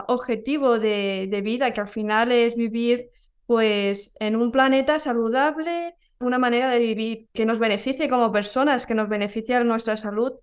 objetivo 0.07 0.79
de, 0.79 1.27
de 1.29 1.41
vida, 1.41 1.71
que 1.73 1.81
al 1.81 1.87
final 1.87 2.31
es 2.31 2.55
vivir 2.55 3.09
pues 3.45 4.15
en 4.19 4.35
un 4.35 4.51
planeta 4.51 4.99
saludable, 4.99 5.95
una 6.19 6.39
manera 6.39 6.69
de 6.69 6.79
vivir 6.79 7.27
que 7.33 7.45
nos 7.45 7.59
beneficie 7.59 8.09
como 8.09 8.31
personas, 8.31 8.85
que 8.85 8.95
nos 8.95 9.09
beneficie 9.09 9.55
a 9.55 9.63
nuestra 9.63 9.97
salud. 9.97 10.33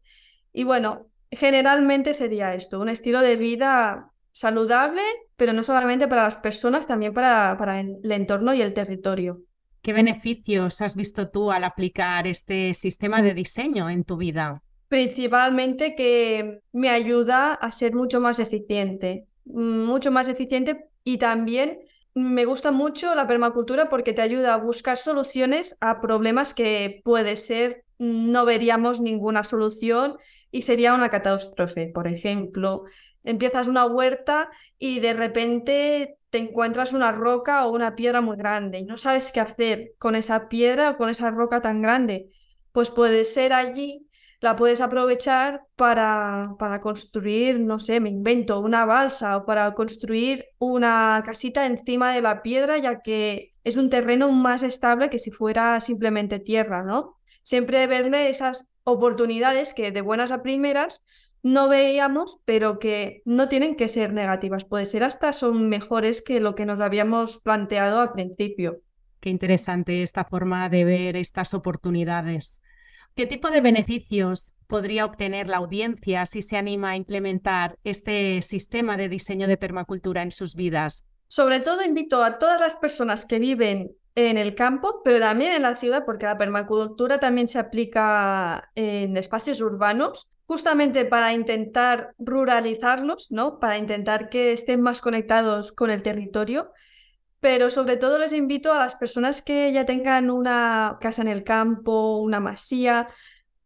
Y 0.53 0.65
bueno, 0.65 1.09
Generalmente 1.35 2.15
sería 2.15 2.55
esto, 2.55 2.81
un 2.81 2.89
estilo 2.89 3.21
de 3.21 3.37
vida 3.37 4.13
saludable, 4.31 5.03
pero 5.37 5.53
no 5.53 5.63
solamente 5.63 6.07
para 6.07 6.25
las 6.25 6.37
personas, 6.37 6.87
también 6.87 7.13
para, 7.13 7.57
para 7.59 7.81
el 7.81 8.11
entorno 8.11 8.55
y 8.55 8.63
el 8.63 8.75
territorio. 8.75 9.43
¿Qué 9.83 9.93
beneficios 9.93 10.81
has 10.81 10.97
visto 10.97 11.31
tú 11.31 11.51
al 11.51 11.65
aplicar 11.65 12.27
este 12.27 12.73
sistema 12.75 13.21
de 13.21 13.35
diseño 13.35 13.91
en 13.91 14.05
tu 14.05 14.17
vida? 14.17 14.63
Principalmente 14.89 15.95
que 15.95 16.61
me 16.73 16.89
ayuda 16.89 17.55
a 17.55 17.71
ser 17.71 17.95
mucho 17.95 18.21
más 18.21 18.39
eficiente, 18.39 19.27
mucho 19.45 20.11
más 20.11 20.29
eficiente 20.29 20.89
y 21.03 21.19
también 21.19 21.81
me 22.15 22.45
gusta 22.45 22.71
mucho 22.73 23.15
la 23.15 23.27
permacultura 23.27 23.89
porque 23.89 24.13
te 24.13 24.23
ayuda 24.23 24.55
a 24.55 24.59
buscar 24.59 24.97
soluciones 24.97 25.77
a 25.81 26.01
problemas 26.01 26.55
que 26.55 27.01
puede 27.05 27.37
ser 27.37 27.85
no 27.99 28.45
veríamos 28.45 29.01
ninguna 29.01 29.45
solución 29.45 30.19
y 30.51 30.63
sería 30.63 30.95
una 30.95 31.11
catástrofe. 31.11 31.91
Por 31.95 32.09
ejemplo, 32.09 32.85
empiezas 33.23 33.69
una 33.69 33.87
huerta 33.87 34.51
y 34.79 35.01
de 35.01 35.15
repente 35.15 36.19
te 36.31 36.39
encuentras 36.39 36.93
una 36.93 37.13
roca 37.13 37.67
o 37.67 37.73
una 37.73 37.95
piedra 37.95 38.21
muy 38.21 38.37
grande 38.37 38.79
y 38.79 38.85
no 38.85 38.97
sabes 38.97 39.31
qué 39.33 39.41
hacer 39.41 39.93
con 39.99 40.17
esa 40.17 40.49
piedra 40.49 40.91
o 40.91 40.97
con 40.97 41.09
esa 41.09 41.31
roca 41.31 41.61
tan 41.61 41.83
grande. 41.83 42.29
Pues 42.73 42.91
puede 42.91 43.25
ser 43.25 43.53
allí, 43.53 44.09
la 44.45 44.57
puedes 44.57 44.83
aprovechar 44.83 45.65
para, 45.75 46.55
para 46.59 46.83
construir, 46.83 47.61
no 47.61 47.81
sé, 47.81 47.99
me 47.99 48.11
invento, 48.11 48.61
una 48.61 48.85
balsa 48.85 49.39
o 49.39 49.47
para 49.47 49.73
construir 49.73 50.45
una 50.59 51.23
casita 51.25 51.65
encima 51.65 52.13
de 52.13 52.21
la 52.21 52.43
piedra, 52.43 52.77
ya 52.77 53.01
que 53.01 53.55
es 53.65 53.79
un 53.79 53.89
terreno 53.89 54.31
más 54.33 54.63
estable 54.63 55.09
que 55.09 55.19
si 55.19 55.31
fuera 55.31 55.81
simplemente 55.81 56.41
tierra, 56.41 56.83
¿no? 56.83 57.17
Siempre 57.43 57.87
verle 57.87 58.29
esas 58.29 58.71
oportunidades 58.85 59.73
que 59.73 59.93
de 59.93 60.03
buenas 60.03 60.31
a 60.31 60.43
primeras 60.43 61.07
no 61.43 61.71
veíamos, 61.71 62.43
pero 62.45 62.79
que 62.79 63.23
no 63.25 63.49
tienen 63.49 63.77
que 63.77 63.89
ser 63.89 64.13
negativas, 64.13 64.67
puede 64.67 64.85
ser 64.85 65.05
hasta 65.05 65.33
son 65.33 65.71
mejores 65.71 66.21
que 66.21 66.39
lo 66.39 66.55
que 66.55 66.67
nos 66.67 66.81
habíamos 66.81 67.39
planteado 67.39 67.99
al 67.99 68.13
principio. 68.13 68.83
Qué 69.21 69.31
interesante 69.31 70.03
esta 70.03 70.27
forma 70.27 70.69
de 70.69 70.85
ver 70.85 71.17
estas 71.17 71.55
oportunidades. 71.55 72.61
¿Qué 73.17 73.27
tipo 73.27 73.53
de 73.53 73.61
beneficios 73.61 74.55
podría 74.67 75.05
obtener 75.05 75.49
la 75.49 75.59
audiencia 75.59 76.27
si 76.27 76.43
se 76.43 76.57
anima 76.57 76.91
a 76.91 76.97
implementar 76.97 77.79
este 77.85 78.43
sistema 78.43 78.97
de 78.97 79.09
diseño 79.09 79.47
de 79.47 79.57
permacultura 79.57 80.23
en 80.23 80.33
sus 80.33 80.57
vidas? 80.57 81.05
Sobre 81.29 81.61
todo 81.61 81.85
invito 81.85 82.25
a 82.25 82.41
todas 82.41 82.61
las 82.61 82.75
personas 82.75 83.25
que 83.25 83.39
viven 83.39 83.93
en 84.17 84.37
el 84.37 84.57
campo, 84.57 85.01
pero 85.05 85.21
también 85.21 85.53
en 85.53 85.63
la 85.63 85.77
ciudad, 85.77 86.05
porque 86.05 86.27
la 86.27 86.39
permacultura 86.39 87.21
también 87.21 87.47
se 87.47 87.61
aplica 87.61 88.73
en 88.75 89.17
espacios 89.17 89.61
urbanos, 89.61 90.33
justamente 90.47 91.05
para 91.05 91.33
intentar 91.33 92.15
ruralizarlos, 92.19 93.29
¿no? 93.31 93.61
Para 93.61 93.79
intentar 93.79 94.29
que 94.29 94.51
estén 94.51 94.81
más 94.81 95.01
conectados 95.01 95.71
con 95.71 95.93
el 95.93 96.03
territorio. 96.03 96.69
Pero 97.45 97.69
sobre 97.69 97.99
todo 97.99 98.17
les 98.17 98.33
invito 98.33 98.73
a 98.73 98.79
las 98.79 98.95
personas 98.95 99.43
que 99.43 99.71
ya 99.71 99.85
tengan 99.85 100.31
una 100.31 100.97
casa 100.99 101.21
en 101.21 101.29
el 101.29 101.45
campo, 101.45 102.17
una 102.17 102.41
masía, 102.41 103.07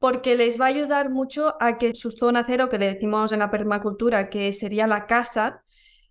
porque 0.01 0.35
les 0.35 0.61
va 0.61 0.65
a 0.65 0.69
ayudar 0.71 1.11
mucho 1.11 1.55
a 1.61 1.79
que 1.79 1.95
su 1.95 2.11
zona 2.11 2.43
cero, 2.45 2.69
que 2.69 2.79
le 2.79 2.95
decimos 2.95 3.31
en 3.31 3.39
la 3.39 3.53
permacultura, 3.53 4.31
que 4.31 4.53
sería 4.53 4.89
la 4.89 5.07
casa, 5.07 5.63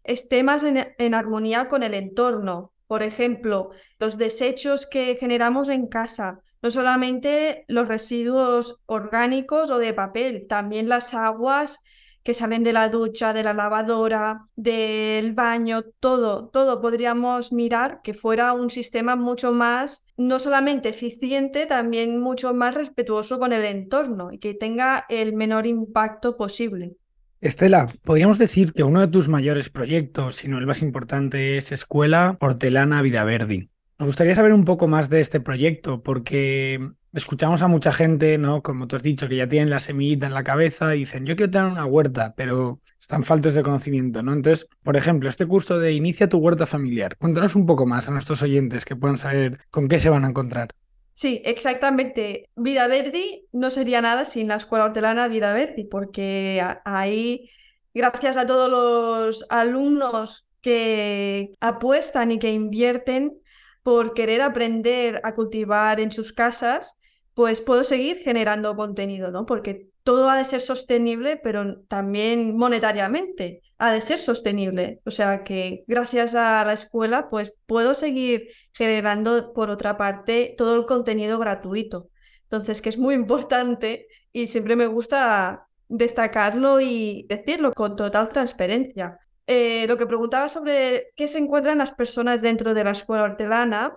esté 0.05 0.43
más 0.43 0.63
en, 0.63 0.95
en 0.97 1.13
armonía 1.13 1.67
con 1.67 1.83
el 1.83 1.93
entorno, 1.93 2.71
por 2.87 3.03
ejemplo, 3.03 3.71
los 3.99 4.17
desechos 4.17 4.85
que 4.85 5.17
generamos 5.17 5.67
en 5.67 5.87
casa, 5.87 6.39
no 6.61 6.71
solamente 6.71 7.65
los 7.67 7.89
residuos 7.89 8.81
orgánicos 8.85 9.71
o 9.71 9.77
de 9.77 9.93
papel, 9.93 10.47
también 10.47 10.87
las 10.87 11.13
aguas 11.13 11.83
que 12.27 12.33
salen 12.33 12.65
de 12.65 12.73
la 12.73 12.89
ducha, 12.89 13.31
de 13.31 13.41
la 13.41 13.53
lavadora, 13.53 14.41
del 14.57 15.31
baño, 15.31 15.83
todo, 16.01 16.49
todo 16.49 16.81
podríamos 16.81 17.53
mirar 17.53 18.01
que 18.03 18.13
fuera 18.13 18.51
un 18.51 18.69
sistema 18.69 19.15
mucho 19.15 19.53
más, 19.53 20.07
no 20.17 20.37
solamente 20.37 20.89
eficiente, 20.89 21.67
también 21.67 22.19
mucho 22.19 22.53
más 22.53 22.75
respetuoso 22.75 23.39
con 23.39 23.53
el 23.53 23.63
entorno 23.63 24.33
y 24.33 24.39
que 24.39 24.55
tenga 24.55 25.05
el 25.07 25.35
menor 25.37 25.67
impacto 25.67 26.35
posible. 26.35 26.97
Estela, 27.39 27.87
podríamos 28.03 28.37
decir 28.39 28.73
que 28.73 28.83
uno 28.83 28.99
de 28.99 29.07
tus 29.07 29.29
mayores 29.29 29.69
proyectos, 29.69 30.35
si 30.35 30.49
no 30.49 30.57
el 30.57 30.67
más 30.67 30.81
importante, 30.81 31.55
es 31.55 31.71
Escuela 31.71 32.35
Hortelana 32.41 33.01
Vidaverdi. 33.01 33.69
Nos 33.99 34.07
gustaría 34.07 34.35
saber 34.35 34.51
un 34.51 34.65
poco 34.65 34.89
más 34.89 35.09
de 35.09 35.21
este 35.21 35.39
proyecto 35.39 36.03
porque 36.03 36.91
escuchamos 37.17 37.61
a 37.61 37.67
mucha 37.67 37.91
gente, 37.91 38.37
¿no? 38.37 38.61
Como 38.61 38.87
tú 38.87 38.95
has 38.95 39.03
dicho, 39.03 39.27
que 39.27 39.35
ya 39.37 39.47
tienen 39.47 39.69
la 39.69 39.79
semillita 39.79 40.27
en 40.27 40.33
la 40.33 40.43
cabeza 40.43 40.95
y 40.95 40.99
dicen, 40.99 41.25
yo 41.25 41.35
quiero 41.35 41.51
tener 41.51 41.67
una 41.67 41.85
huerta, 41.85 42.33
pero 42.35 42.79
están 42.99 43.23
faltos 43.23 43.55
de 43.55 43.63
conocimiento, 43.63 44.21
¿no? 44.21 44.33
Entonces, 44.33 44.67
por 44.83 44.95
ejemplo, 44.97 45.29
este 45.29 45.45
curso 45.45 45.79
de 45.79 45.93
Inicia 45.93 46.29
tu 46.29 46.37
huerta 46.37 46.65
familiar, 46.65 47.17
cuéntanos 47.17 47.55
un 47.55 47.65
poco 47.65 47.85
más 47.85 48.07
a 48.07 48.11
nuestros 48.11 48.41
oyentes 48.43 48.85
que 48.85 48.95
puedan 48.95 49.17
saber 49.17 49.59
con 49.69 49.87
qué 49.87 49.99
se 49.99 50.09
van 50.09 50.25
a 50.25 50.29
encontrar. 50.29 50.69
Sí, 51.13 51.41
exactamente. 51.45 52.49
Vida 52.55 52.87
Verdi 52.87 53.47
no 53.51 53.71
sería 53.71 54.01
nada 54.01 54.23
sin 54.23 54.47
la 54.47 54.57
Escuela 54.57 54.85
Hortelana 54.85 55.27
Vida 55.27 55.51
Verdi, 55.51 55.85
porque 55.85 56.63
ahí, 56.85 57.49
gracias 57.93 58.37
a 58.37 58.45
todos 58.45 58.69
los 58.69 59.45
alumnos 59.49 60.47
que 60.61 61.55
apuestan 61.59 62.31
y 62.31 62.37
que 62.37 62.51
invierten 62.51 63.39
por 63.81 64.13
querer 64.13 64.41
aprender 64.41 65.21
a 65.23 65.33
cultivar 65.33 65.99
en 66.01 66.11
sus 66.11 66.33
casas, 66.33 66.99
pues 67.37 67.61
puedo 67.61 67.83
seguir 67.83 68.17
generando 68.23 68.75
contenido, 68.75 69.29
¿no? 69.29 69.45
Porque 69.45 69.89
todo 70.01 70.27
ha 70.27 70.35
de 70.37 70.43
ser 70.43 70.59
sostenible, 70.59 71.37
pero 71.37 71.81
también 71.81 72.57
monetariamente 72.57 73.61
ha 73.77 73.91
de 73.91 74.01
ser 74.01 74.17
sostenible. 74.17 75.01
O 75.05 75.11
sea 75.11 75.43
que 75.43 75.83
gracias 75.85 76.33
a 76.33 76.65
la 76.65 76.73
escuela, 76.73 77.29
pues 77.29 77.53
puedo 77.67 77.93
seguir 77.93 78.47
generando, 78.73 79.53
por 79.53 79.69
otra 79.69 79.97
parte, 79.97 80.55
todo 80.57 80.73
el 80.77 80.87
contenido 80.87 81.37
gratuito. 81.37 82.09
Entonces, 82.41 82.81
que 82.81 82.89
es 82.89 82.97
muy 82.97 83.13
importante 83.21 84.07
y 84.33 84.47
siempre 84.47 84.75
me 84.75 84.87
gusta 84.87 85.67
destacarlo 85.89 86.81
y 86.81 87.27
decirlo 87.29 87.71
con 87.71 87.95
total 87.95 88.29
transparencia. 88.29 89.19
Eh, 89.45 89.85
lo 89.87 89.95
que 89.95 90.07
preguntaba 90.07 90.49
sobre 90.49 91.11
qué 91.15 91.27
se 91.27 91.37
encuentran 91.37 91.77
las 91.77 91.91
personas 91.91 92.41
dentro 92.41 92.73
de 92.73 92.83
la 92.83 92.91
escuela 92.91 93.25
hortelana, 93.25 93.95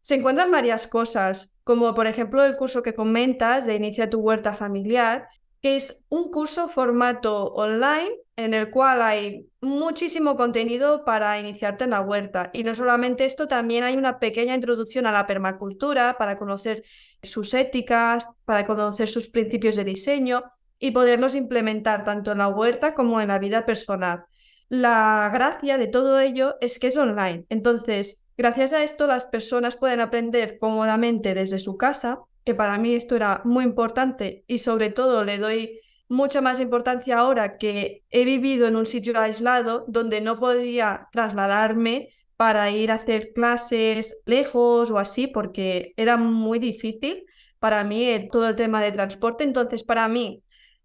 se 0.00 0.16
encuentran 0.16 0.50
varias 0.50 0.88
cosas, 0.88 1.51
como 1.64 1.94
por 1.94 2.06
ejemplo 2.06 2.44
el 2.44 2.56
curso 2.56 2.82
que 2.82 2.94
comentas 2.94 3.66
de 3.66 3.76
Inicia 3.76 4.10
tu 4.10 4.20
huerta 4.20 4.52
familiar, 4.52 5.28
que 5.60 5.76
es 5.76 6.04
un 6.08 6.30
curso 6.30 6.68
formato 6.68 7.44
online 7.54 8.10
en 8.36 8.54
el 8.54 8.70
cual 8.70 9.02
hay 9.02 9.48
muchísimo 9.60 10.36
contenido 10.36 11.04
para 11.04 11.38
iniciarte 11.38 11.84
en 11.84 11.90
la 11.90 12.00
huerta. 12.00 12.50
Y 12.52 12.64
no 12.64 12.74
solamente 12.74 13.24
esto, 13.24 13.46
también 13.46 13.84
hay 13.84 13.96
una 13.96 14.18
pequeña 14.18 14.54
introducción 14.54 15.06
a 15.06 15.12
la 15.12 15.26
permacultura 15.26 16.16
para 16.18 16.38
conocer 16.38 16.82
sus 17.22 17.54
éticas, 17.54 18.26
para 18.44 18.66
conocer 18.66 19.08
sus 19.08 19.28
principios 19.28 19.76
de 19.76 19.84
diseño 19.84 20.42
y 20.78 20.90
poderlos 20.90 21.36
implementar 21.36 22.02
tanto 22.02 22.32
en 22.32 22.38
la 22.38 22.48
huerta 22.48 22.94
como 22.94 23.20
en 23.20 23.28
la 23.28 23.38
vida 23.38 23.64
personal. 23.64 24.24
La 24.68 25.30
gracia 25.32 25.78
de 25.78 25.86
todo 25.86 26.18
ello 26.18 26.56
es 26.60 26.78
que 26.78 26.88
es 26.88 26.96
online. 26.96 27.46
Entonces, 27.50 28.21
Gracias 28.42 28.72
a 28.72 28.82
esto 28.82 29.06
las 29.06 29.26
personas 29.26 29.76
pueden 29.76 30.00
aprender 30.00 30.58
cómodamente 30.58 31.32
desde 31.32 31.60
su 31.60 31.76
casa, 31.76 32.22
que 32.44 32.56
para 32.56 32.76
mí 32.76 32.92
esto 32.92 33.14
era 33.14 33.40
muy 33.44 33.62
importante 33.62 34.42
y 34.48 34.58
sobre 34.58 34.90
todo 34.90 35.22
le 35.22 35.38
doy 35.38 35.78
mucha 36.08 36.40
más 36.40 36.58
importancia 36.58 37.20
ahora 37.20 37.56
que 37.56 38.02
he 38.10 38.24
vivido 38.24 38.66
en 38.66 38.74
un 38.74 38.84
sitio 38.84 39.16
aislado 39.16 39.84
donde 39.86 40.20
no 40.20 40.40
podía 40.40 41.06
trasladarme 41.12 42.08
para 42.36 42.68
ir 42.72 42.90
a 42.90 42.96
hacer 42.96 43.32
clases 43.32 44.20
lejos 44.26 44.90
o 44.90 44.98
así, 44.98 45.28
porque 45.28 45.94
era 45.96 46.16
muy 46.16 46.58
difícil 46.58 47.24
para 47.60 47.84
mí 47.84 48.28
todo 48.32 48.48
el 48.48 48.56
tema 48.56 48.82
de 48.82 48.90
transporte. 48.90 49.44
Entonces, 49.44 49.84
para 49.84 50.08
mí, 50.08 50.42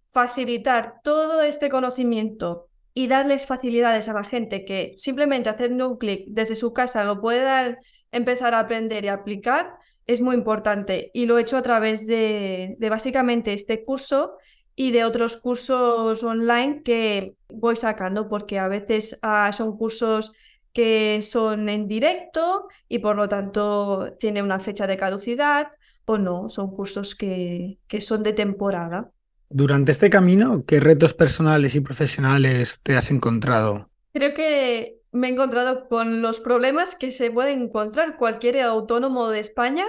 facilitar 0.10 1.02
todo 1.04 1.42
este 1.42 1.70
conocimiento 1.70 2.67
y 2.98 3.06
darles 3.08 3.46
facilidades 3.46 4.10
a 4.10 4.14
la 4.14 4.24
gente 4.24 4.66
que 4.66 4.96
simplemente 4.98 5.50
haciendo 5.50 5.88
un 5.88 5.98
clic 5.98 6.24
desde 6.30 6.56
su 6.56 6.74
casa 6.74 7.04
lo 7.04 7.22
puedan 7.22 7.78
empezar 8.12 8.56
a 8.56 8.60
aprender 8.62 9.06
y 9.06 9.10
aplicar 9.10 9.78
es 10.08 10.20
muy 10.20 10.34
importante. 10.34 11.12
Y 11.14 11.28
lo 11.28 11.38
he 11.38 11.42
hecho 11.42 11.58
a 11.58 11.62
través 11.62 12.08
de, 12.08 12.76
básicamente 12.90 13.54
este 13.54 13.86
curso 13.86 14.38
y 14.76 14.90
de 14.90 15.06
otros 15.06 15.38
cursos 15.38 16.24
online 16.24 16.82
que 16.82 17.36
voy 17.50 17.76
sacando, 17.76 18.28
porque 18.28 18.58
a 18.58 18.68
veces 18.68 19.20
ah, 19.22 19.52
son 19.54 19.78
cursos 19.78 20.34
que 20.74 21.22
son 21.22 21.70
en 21.70 21.88
directo 21.88 22.68
y 22.90 22.98
por 22.98 23.16
lo 23.16 23.30
tanto 23.30 24.16
tiene 24.20 24.42
una 24.42 24.60
fecha 24.60 24.88
de 24.88 24.98
caducidad 24.98 25.68
o 26.06 26.18
no, 26.18 26.50
son 26.50 26.72
cursos 26.76 27.14
que, 27.14 27.78
que 27.88 28.02
son 28.02 28.24
de 28.24 28.34
temporada. 28.34 29.12
Durante 29.50 29.92
este 29.92 30.10
camino, 30.10 30.64
¿qué 30.68 30.80
retos 30.80 31.14
personales 31.14 31.76
y 31.76 31.80
profesionales 31.80 32.82
te 32.82 32.96
has 32.96 33.12
encontrado? 33.12 33.90
Creo 34.14 34.34
que 34.34 34.98
me 35.12 35.28
he 35.28 35.32
encontrado 35.32 35.88
con 35.88 36.22
los 36.22 36.40
problemas 36.40 36.96
que 36.96 37.12
se 37.12 37.32
puede 37.32 37.54
encontrar 37.54 38.18
cualquier 38.18 38.62
autónomo 38.62 39.30
de 39.30 39.40
España 39.40 39.86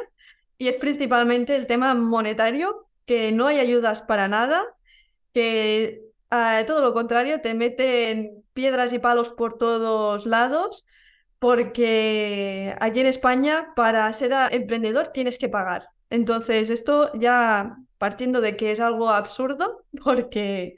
y 0.59 0.69
es 0.69 0.77
principalmente 0.77 1.57
el 1.57 1.67
tema 1.67 1.95
monetario, 1.95 2.87
que 3.05 3.33
no 3.33 3.47
hay 3.47 3.59
ayudas 3.59 4.03
para 4.03 4.29
nada, 4.29 4.65
que 5.33 6.03
todo 6.67 6.83
lo 6.83 6.93
contrario, 6.93 7.41
te 7.41 7.55
meten 7.55 8.45
piedras 8.53 8.93
y 8.93 8.99
palos 8.99 9.31
por 9.31 9.57
todos 9.59 10.27
lados, 10.27 10.87
porque 11.39 12.77
aquí 12.81 13.01
en 13.01 13.07
España 13.07 13.69
para 13.75 14.13
ser 14.13 14.33
emprendedor 14.51 15.09
tienes 15.09 15.39
que 15.39 15.49
pagar. 15.49 15.89
Entonces, 16.11 16.71
esto 16.71 17.11
ya 17.15 17.79
partiendo 17.99 18.41
de 18.41 18.57
que 18.57 18.73
es 18.73 18.81
algo 18.81 19.11
absurdo, 19.11 19.85
porque 20.05 20.77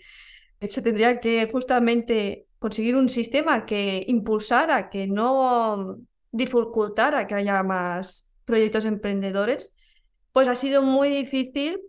se 0.69 0.83
tendría 0.83 1.21
que 1.21 1.49
justamente 1.51 2.47
conseguir 2.59 2.97
un 2.97 3.09
sistema 3.09 3.65
que 3.65 4.05
impulsara, 4.09 4.91
que 4.91 5.07
no 5.07 5.99
dificultara 6.33 7.27
que 7.27 7.35
haya 7.35 7.63
más 7.63 8.35
proyectos 8.45 8.85
emprendedores, 8.85 9.75
pues 10.33 10.49
ha 10.49 10.55
sido 10.55 10.83
muy 10.83 11.09
difícil 11.09 11.81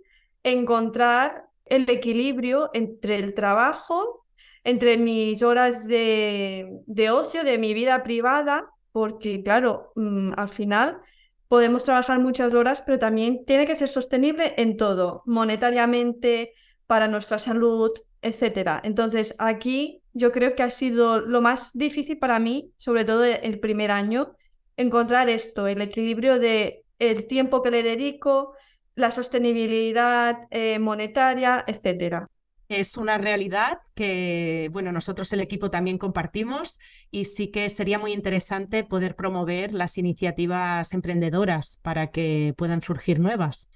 encontrar 0.44 1.46
el 1.66 1.90
equilibrio 1.90 2.70
entre 2.74 3.18
el 3.18 3.34
trabajo, 3.34 4.26
entre 4.64 4.98
mis 4.98 5.44
horas 5.44 5.88
de, 5.88 6.70
de 6.86 7.10
ocio, 7.10 7.44
de 7.44 7.58
mi 7.58 7.74
vida 7.74 8.04
privada, 8.04 8.70
porque 8.92 9.44
claro, 9.44 9.92
mm, 9.96 10.34
al 10.38 10.50
final 10.50 11.02
podemos 11.52 11.84
trabajar 11.84 12.18
muchas 12.18 12.56
horas, 12.56 12.82
pero 12.82 12.98
también 12.98 13.44
tiene 13.44 13.68
que 13.68 13.76
ser 13.76 13.90
sostenible 13.90 14.54
en 14.56 14.78
todo, 14.78 15.22
monetariamente, 15.26 16.54
para 16.88 17.10
nuestra 17.10 17.40
salud, 17.40 17.92
etc. 18.22 18.80
Entonces, 18.84 19.36
aquí 19.38 20.02
yo 20.14 20.32
creo 20.32 20.56
que 20.56 20.64
ha 20.64 20.70
sido 20.70 21.20
lo 21.20 21.42
más 21.42 21.78
difícil 21.78 22.18
para 22.20 22.40
mí, 22.40 22.72
sobre 22.78 23.04
todo 23.04 23.26
el 23.26 23.60
primer 23.60 23.92
año, 23.92 24.32
encontrar 24.78 25.30
esto, 25.30 25.68
el 25.68 25.82
equilibrio 25.82 26.40
de 26.40 26.86
el 27.00 27.28
tiempo 27.28 27.62
que 27.62 27.72
le 27.72 27.84
dedico, 27.84 28.54
la 28.96 29.12
sostenibilidad 29.12 30.48
eh, 30.52 30.80
monetaria, 30.80 31.66
etcétera 31.68 32.30
es 32.72 32.98
una 32.98 33.18
realidad 33.18 33.80
que, 33.96 34.70
bueno, 34.72 34.92
nosotros 34.92 35.32
el 35.34 35.42
equipo 35.42 35.70
también 35.70 35.98
compartimos 35.98 36.80
y 37.12 37.26
sí 37.26 37.52
que 37.52 37.70
sería 37.70 38.00
muy 38.00 38.14
interesante 38.14 38.84
poder 38.84 39.16
promover 39.16 39.74
las 39.74 39.98
iniciativas 39.98 40.94
emprendedoras 40.94 41.80
para 41.82 42.12
que 42.12 42.54
puedan 42.58 42.82
surgir 42.82 43.20
nuevas. 43.20 43.70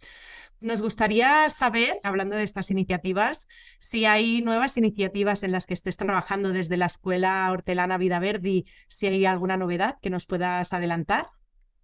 Nos 0.61 0.81
gustaría 0.81 1.49
saber, 1.49 1.99
hablando 2.03 2.35
de 2.35 2.43
estas 2.43 2.71
iniciativas, 2.71 3.47
si 3.79 4.05
hay 4.05 4.41
nuevas 4.41 4.77
iniciativas 4.77 5.43
en 5.43 5.51
las 5.51 5.67
que 5.67 5.73
estés 5.73 5.97
trabajando 5.97 6.49
desde 6.49 6.77
la 6.77 6.85
Escuela 6.85 7.47
Hortelana 7.51 7.97
Vida 7.97 8.19
Verdi, 8.19 8.65
si 8.87 9.07
hay 9.07 9.25
alguna 9.25 9.57
novedad 9.57 9.97
que 10.01 10.09
nos 10.09 10.25
puedas 10.25 10.71
adelantar. 10.73 11.27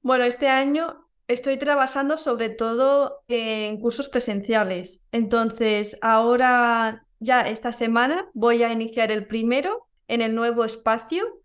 Bueno, 0.02 0.24
este 0.24 0.48
año 0.50 1.11
estoy 1.34 1.58
trabajando 1.58 2.18
sobre 2.18 2.50
todo 2.50 3.24
en 3.28 3.80
cursos 3.80 4.10
presenciales. 4.10 5.08
Entonces, 5.12 5.98
ahora 6.02 7.06
ya 7.20 7.42
esta 7.42 7.72
semana 7.72 8.30
voy 8.34 8.64
a 8.64 8.72
iniciar 8.72 9.12
el 9.12 9.28
primero 9.28 9.88
en 10.08 10.22
el 10.22 10.36
nuevo 10.36 10.66
espacio 10.66 11.42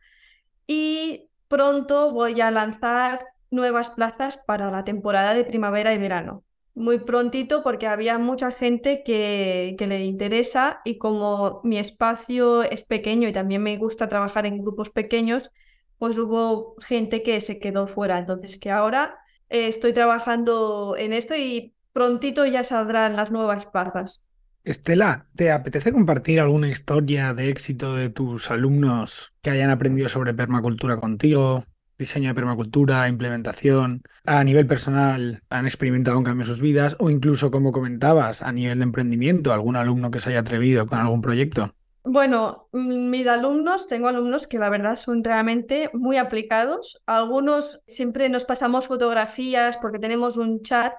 y 0.67 1.31
pronto 1.49 2.13
voy 2.13 2.41
a 2.41 2.51
lanzar 2.51 3.27
nuevas 3.51 3.91
plazas 3.91 4.39
para 4.39 4.71
la 4.71 4.85
temporada 4.85 5.35
de 5.35 5.45
primavera 5.45 5.95
y 5.95 5.99
verano. 5.99 6.43
Muy 6.75 6.99
prontito 6.99 7.63
porque 7.63 7.87
había 7.87 8.19
mucha 8.19 8.51
gente 8.51 9.03
que, 9.03 9.77
le 9.79 10.05
interesa 10.05 10.81
y 10.85 10.99
como 10.99 11.61
mi 11.65 11.79
espacio 11.79 12.63
es 12.63 12.85
pequeño 12.85 13.29
y 13.29 13.33
también 13.33 13.63
me 13.63 13.77
gusta 13.79 14.09
trabajar 14.09 14.45
en 14.47 14.59
grupos 14.63 14.91
pequeños, 14.91 15.51
pues 15.99 16.19
hubo 16.19 16.77
gente 16.81 17.23
que 17.23 17.41
se 17.41 17.59
quedó 17.59 17.87
fuera. 17.87 18.19
Entonces 18.19 18.59
que 18.61 18.71
ahora 18.71 19.19
eh, 19.49 19.69
estoy 19.69 19.93
trabajando 19.93 20.97
en 20.99 21.13
esto 21.13 21.35
y 21.37 21.75
prontito 21.93 22.47
ya 22.47 22.65
saldrán 22.65 23.17
las 23.17 23.31
nuevas 23.31 23.67
plazas. 23.67 24.27
Estela, 24.65 25.29
¿te 25.37 25.53
apetece 25.53 25.93
compartir 25.93 26.41
alguna 26.41 26.69
historia 26.69 27.33
de 27.35 27.51
éxito 27.51 27.95
de 27.95 28.11
tus 28.11 28.51
alumnos 28.51 29.33
que 29.41 29.51
hayan 29.51 29.71
aprendido 29.71 30.09
sobre 30.09 30.35
permacultura 30.35 30.97
contigo? 30.97 31.65
Diseño 31.99 32.29
de 32.29 32.35
permacultura, 32.35 33.09
implementación, 33.09 34.03
a 34.25 34.43
nivel 34.45 34.67
personal 34.67 35.43
han 35.49 35.67
experimentado 35.67 36.19
un 36.19 36.25
cambio 36.25 36.43
en 36.43 36.49
sus 36.49 36.61
vidas 36.61 36.97
o 36.99 37.11
incluso, 37.11 37.51
como 37.51 37.73
comentabas, 37.73 38.43
a 38.43 38.53
nivel 38.53 38.81
de 38.81 38.85
emprendimiento, 38.85 39.53
algún 39.53 39.77
alumno 39.77 40.11
que 40.11 40.19
se 40.19 40.31
haya 40.31 40.41
atrevido 40.41 40.87
con 40.87 40.99
algún 40.99 41.23
proyecto. 41.23 41.73
Bueno, 42.09 42.69
mm, 42.73 43.11
mis 43.11 43.27
alumnos, 43.27 43.89
tengo 43.89 44.07
alumnos 44.07 44.47
que 44.47 44.59
la 44.61 44.71
verdad 44.71 44.95
son 44.95 45.25
realmente 45.25 45.91
muy 45.93 46.19
aplicados. 46.19 47.03
Algunos 47.05 47.83
siempre 47.89 48.29
nos 48.29 48.45
pasamos 48.45 48.87
fotografías 48.87 49.77
porque 49.77 49.99
tenemos 49.99 50.37
un 50.37 50.63
chat 50.63 50.95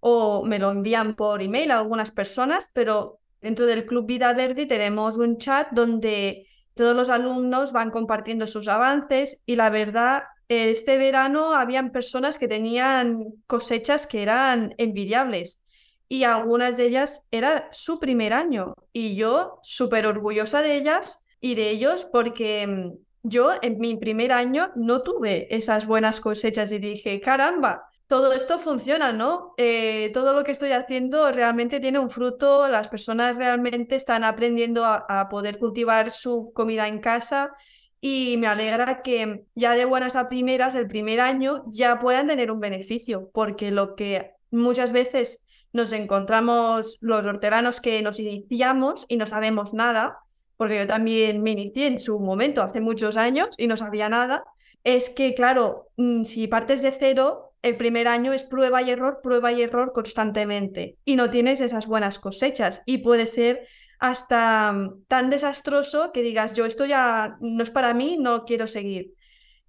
o 0.00 0.46
me 0.46 0.58
lo 0.58 0.70
envían 0.70 1.14
por 1.14 1.42
email 1.42 1.70
a 1.70 1.78
algunas 1.78 2.10
personas, 2.10 2.70
pero 2.72 3.18
dentro 3.42 3.66
del 3.66 3.84
Club 3.84 4.06
Vida 4.06 4.32
Verde 4.32 4.64
tenemos 4.64 5.18
un 5.18 5.36
chat 5.36 5.68
donde 5.72 6.46
todos 6.72 6.96
los 6.96 7.10
alumnos 7.10 7.72
van 7.74 7.90
compartiendo 7.90 8.46
sus 8.46 8.66
avances 8.68 9.42
y 9.44 9.56
la 9.56 9.68
verdad, 9.68 10.22
este 10.48 10.96
verano 10.96 11.52
habían 11.52 11.92
personas 11.92 12.38
que 12.38 12.48
tenían 12.48 13.24
cosechas 13.46 14.06
que 14.06 14.22
eran 14.22 14.74
envidiables 14.78 15.65
y 16.08 16.24
algunas 16.24 16.76
de 16.76 16.86
ellas 16.86 17.28
era 17.30 17.68
su 17.72 17.98
primer 17.98 18.32
año 18.32 18.74
y 18.92 19.16
yo 19.16 19.58
súper 19.62 20.06
orgullosa 20.06 20.62
de 20.62 20.76
ellas 20.76 21.24
y 21.40 21.54
de 21.54 21.70
ellos 21.70 22.04
porque 22.04 22.66
mm, 22.66 22.92
yo 23.22 23.52
en 23.60 23.78
mi 23.78 23.96
primer 23.96 24.32
año 24.32 24.70
no 24.76 25.02
tuve 25.02 25.54
esas 25.54 25.86
buenas 25.86 26.20
cosechas 26.20 26.70
y 26.72 26.78
dije, 26.78 27.20
caramba, 27.20 27.88
todo 28.06 28.32
esto 28.32 28.58
funciona, 28.58 29.12
¿no? 29.12 29.54
Eh, 29.56 30.10
todo 30.14 30.32
lo 30.32 30.44
que 30.44 30.52
estoy 30.52 30.70
haciendo 30.72 31.32
realmente 31.32 31.80
tiene 31.80 31.98
un 31.98 32.10
fruto, 32.10 32.68
las 32.68 32.88
personas 32.88 33.36
realmente 33.36 33.96
están 33.96 34.22
aprendiendo 34.22 34.84
a, 34.84 35.28
poder 35.28 35.58
cultivar 35.58 36.12
su 36.12 36.52
comida 36.54 36.86
en 36.86 37.00
casa 37.00 37.52
y 38.00 38.36
me 38.38 38.46
alegra 38.46 39.02
que 39.02 39.44
ya 39.56 39.72
de 39.72 39.84
buenas 39.84 40.14
a 40.14 40.28
primeras, 40.28 40.76
el 40.76 40.86
primer 40.86 41.20
año, 41.20 41.64
ya 41.66 41.98
puedan 41.98 42.28
tener 42.28 42.52
un 42.52 42.60
beneficio, 42.60 43.30
porque 43.32 43.72
lo 43.72 43.96
que 43.96 44.34
muchas 44.50 44.92
veces 44.92 45.45
nos 45.72 45.92
encontramos 45.92 46.98
los 47.00 47.26
hortelanos 47.26 47.80
que 47.80 48.02
nos 48.02 48.18
iniciamos 48.18 49.06
y 49.08 49.16
no 49.16 49.26
sabemos 49.26 49.74
nada, 49.74 50.18
porque 50.56 50.78
yo 50.78 50.86
también 50.86 51.42
me 51.42 51.50
inicié 51.50 51.86
en 51.86 51.98
su 51.98 52.18
momento 52.18 52.62
hace 52.62 52.80
muchos 52.80 53.16
años 53.16 53.50
y 53.58 53.66
no 53.66 53.76
sabía 53.76 54.08
nada, 54.08 54.44
es 54.84 55.10
que, 55.10 55.34
claro, 55.34 55.88
mm, 55.96 56.24
si 56.24 56.46
partes 56.46 56.82
de 56.82 56.92
cero, 56.92 57.54
el 57.62 57.76
primer 57.76 58.06
año 58.08 58.32
es 58.32 58.44
prueba 58.44 58.82
y 58.82 58.90
error, 58.90 59.20
prueba 59.22 59.52
y 59.52 59.62
error 59.62 59.92
constantemente 59.92 60.98
y 61.04 61.16
no 61.16 61.30
tienes 61.30 61.60
esas 61.60 61.86
buenas 61.86 62.18
cosechas 62.18 62.82
y 62.86 62.98
puede 62.98 63.26
ser 63.26 63.66
hasta 63.98 64.72
mm, 64.72 65.04
tan 65.08 65.30
desastroso 65.30 66.12
que 66.12 66.22
digas, 66.22 66.54
yo 66.54 66.66
esto 66.66 66.86
ya 66.86 67.36
no 67.40 67.62
es 67.62 67.70
para 67.70 67.94
mí, 67.94 68.16
no 68.18 68.44
quiero 68.44 68.66
seguir. 68.66 69.14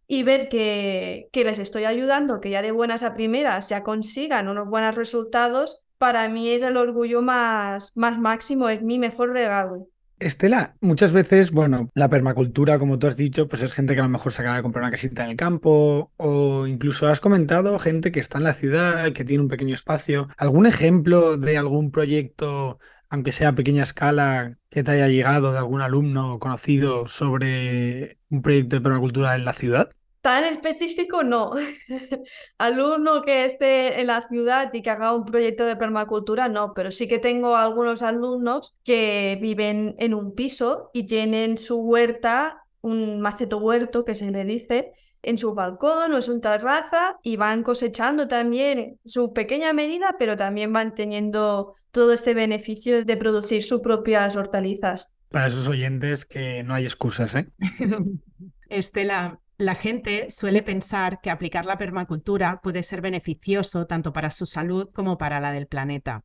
Y 0.08 0.24
ver 0.24 0.48
que, 0.50 1.30
que 1.34 1.44
les 1.44 1.60
estoy 1.60 1.86
ayudando, 1.86 2.40
que 2.40 2.50
ya 2.50 2.62
de 2.62 2.72
buenas 2.72 3.04
a 3.04 3.14
primeras 3.14 3.70
ya 3.70 3.84
consigan 3.84 4.48
unos 4.48 4.70
buenos 4.70 4.96
resultados, 4.96 5.82
para 5.98 6.30
mí 6.30 6.50
es 6.50 6.64
el 6.64 6.78
orgullo 6.78 7.22
más, 7.22 7.96
más 7.96 8.20
máximo, 8.20 8.70
es 8.70 8.82
mi 8.82 9.00
mejor 9.00 9.32
regalo. 9.32 9.88
Estela, 10.20 10.76
muchas 10.82 11.12
veces, 11.12 11.52
bueno, 11.52 11.92
la 11.94 12.10
permacultura, 12.10 12.80
como 12.80 12.98
tú 12.98 13.06
has 13.06 13.18
dicho, 13.18 13.48
pues 13.48 13.62
es 13.62 13.74
gente 13.74 13.94
que 13.94 14.00
a 14.00 14.04
lo 14.04 14.10
mejor 14.10 14.32
se 14.32 14.42
acaba 14.42 14.58
de 14.58 14.64
comprar 14.64 14.84
una 14.84 14.92
casita 14.92 15.24
en 15.24 15.30
el 15.32 15.36
campo 15.36 16.12
o 16.18 16.66
incluso 16.66 17.08
has 17.08 17.20
comentado 17.20 17.78
gente 17.78 18.12
que 18.12 18.20
está 18.20 18.40
en 18.40 18.46
la 18.46 18.56
ciudad, 18.56 19.14
que 19.14 19.24
tiene 19.26 19.44
un 19.44 19.50
pequeño 19.50 19.76
espacio. 19.76 20.28
¿Algún 20.38 20.66
ejemplo 20.66 21.38
de 21.38 21.58
algún 21.58 21.92
proyecto, 21.92 22.80
aunque 23.10 23.32
sea 23.32 23.50
a 23.50 23.56
pequeña 23.56 23.84
escala, 23.84 24.58
que 24.70 24.84
te 24.84 24.90
haya 24.90 25.08
llegado 25.08 25.52
de 25.52 25.60
algún 25.60 25.82
alumno 25.82 26.40
conocido 26.40 27.08
sobre 27.08 28.18
un 28.30 28.42
proyecto 28.42 28.78
de 28.78 28.82
permacultura 28.82 29.36
en 29.36 29.46
la 29.46 29.54
ciudad? 29.54 29.92
Tan 30.28 30.44
específico 30.44 31.24
no. 31.24 31.54
Alumno 32.58 33.22
que 33.22 33.46
esté 33.46 34.02
en 34.02 34.08
la 34.08 34.22
ciudad 34.22 34.74
y 34.74 34.82
que 34.82 34.90
haga 34.90 35.16
un 35.16 35.24
proyecto 35.24 35.66
de 35.66 35.78
permacultura, 35.78 36.50
no, 36.50 36.74
pero 36.74 36.92
sí 36.92 37.08
que 37.08 37.18
tengo 37.18 37.56
algunos 37.56 38.04
alumnos 38.04 38.76
que 38.84 39.40
viven 39.42 39.96
en 40.00 40.14
un 40.14 40.36
piso 40.36 40.90
y 40.92 41.06
tienen 41.06 41.58
su 41.58 41.80
huerta, 41.80 42.66
un 42.82 43.22
maceto 43.22 43.60
huerto 43.60 44.04
que 44.04 44.16
se 44.16 44.30
le 44.30 44.44
dice, 44.44 44.92
en 45.24 45.38
su 45.38 45.54
balcón 45.54 46.12
o 46.12 46.16
en 46.18 46.22
su 46.22 46.42
terraza 46.42 47.20
y 47.24 47.38
van 47.38 47.64
cosechando 47.64 48.28
también 48.28 49.00
su 49.06 49.32
pequeña 49.32 49.72
medida, 49.72 50.18
pero 50.20 50.36
también 50.36 50.74
van 50.74 50.94
teniendo 50.94 51.74
todo 51.92 52.12
este 52.12 52.34
beneficio 52.34 53.06
de 53.06 53.16
producir 53.16 53.64
sus 53.64 53.80
propias 53.80 54.36
hortalizas. 54.36 55.16
Para 55.30 55.48
esos 55.48 55.70
oyentes 55.70 56.26
que 56.26 56.64
no 56.64 56.74
hay 56.74 56.84
excusas, 56.84 57.34
¿eh? 57.36 57.48
Estela, 58.68 59.40
la 59.58 59.74
gente 59.74 60.30
suele 60.30 60.62
pensar 60.62 61.20
que 61.20 61.32
aplicar 61.32 61.66
la 61.66 61.78
permacultura 61.78 62.62
puede 62.62 62.84
ser 62.84 63.02
beneficioso 63.02 63.88
tanto 63.88 64.14
para 64.14 64.30
su 64.30 64.46
salud 64.46 64.90
como 64.94 65.18
para 65.18 65.40
la 65.40 65.52
del 65.52 65.66
planeta, 65.68 66.24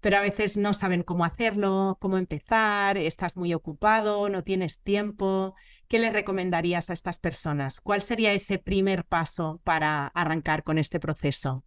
pero 0.00 0.16
a 0.16 0.20
veces 0.22 0.56
no 0.56 0.72
saben 0.72 1.02
cómo 1.02 1.24
hacerlo, 1.26 1.98
cómo 2.00 2.16
empezar, 2.16 2.96
estás 2.96 3.36
muy 3.36 3.52
ocupado, 3.52 4.28
no 4.30 4.44
tienes 4.44 4.80
tiempo. 4.80 5.54
¿Qué 5.88 5.98
le 5.98 6.10
recomendarías 6.10 6.88
a 6.88 6.94
estas 6.94 7.18
personas? 7.18 7.80
¿Cuál 7.82 8.00
sería 8.00 8.32
ese 8.32 8.58
primer 8.58 9.04
paso 9.04 9.60
para 9.64 10.06
arrancar 10.06 10.62
con 10.64 10.78
este 10.78 11.00
proceso? 11.00 11.64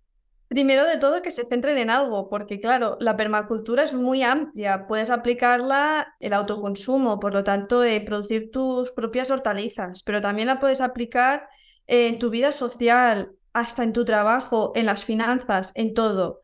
Primero 0.54 0.86
de 0.86 1.00
todo, 1.00 1.24
que 1.24 1.32
se 1.32 1.46
centren 1.46 1.80
en 1.80 1.90
algo, 1.90 2.30
porque 2.30 2.60
claro, 2.60 2.96
la 3.00 3.18
permacultura 3.18 3.82
es 3.82 3.96
muy 3.96 4.22
amplia. 4.22 4.86
Puedes 4.86 5.10
aplicarla 5.10 6.14
el 6.20 6.32
autoconsumo, 6.32 7.20
por 7.20 7.34
lo 7.34 7.44
tanto, 7.44 7.84
eh, 7.84 8.00
producir 8.02 8.52
tus 8.52 8.92
propias 8.92 9.32
hortalizas, 9.32 10.04
pero 10.04 10.22
también 10.22 10.48
la 10.48 10.60
puedes 10.60 10.80
aplicar 10.80 11.48
en 11.88 12.20
tu 12.20 12.30
vida 12.30 12.52
social, 12.52 13.32
hasta 13.52 13.82
en 13.82 13.94
tu 13.94 14.06
trabajo, 14.06 14.74
en 14.76 14.86
las 14.86 15.06
finanzas, 15.06 15.72
en 15.74 15.96
todo. 15.96 16.42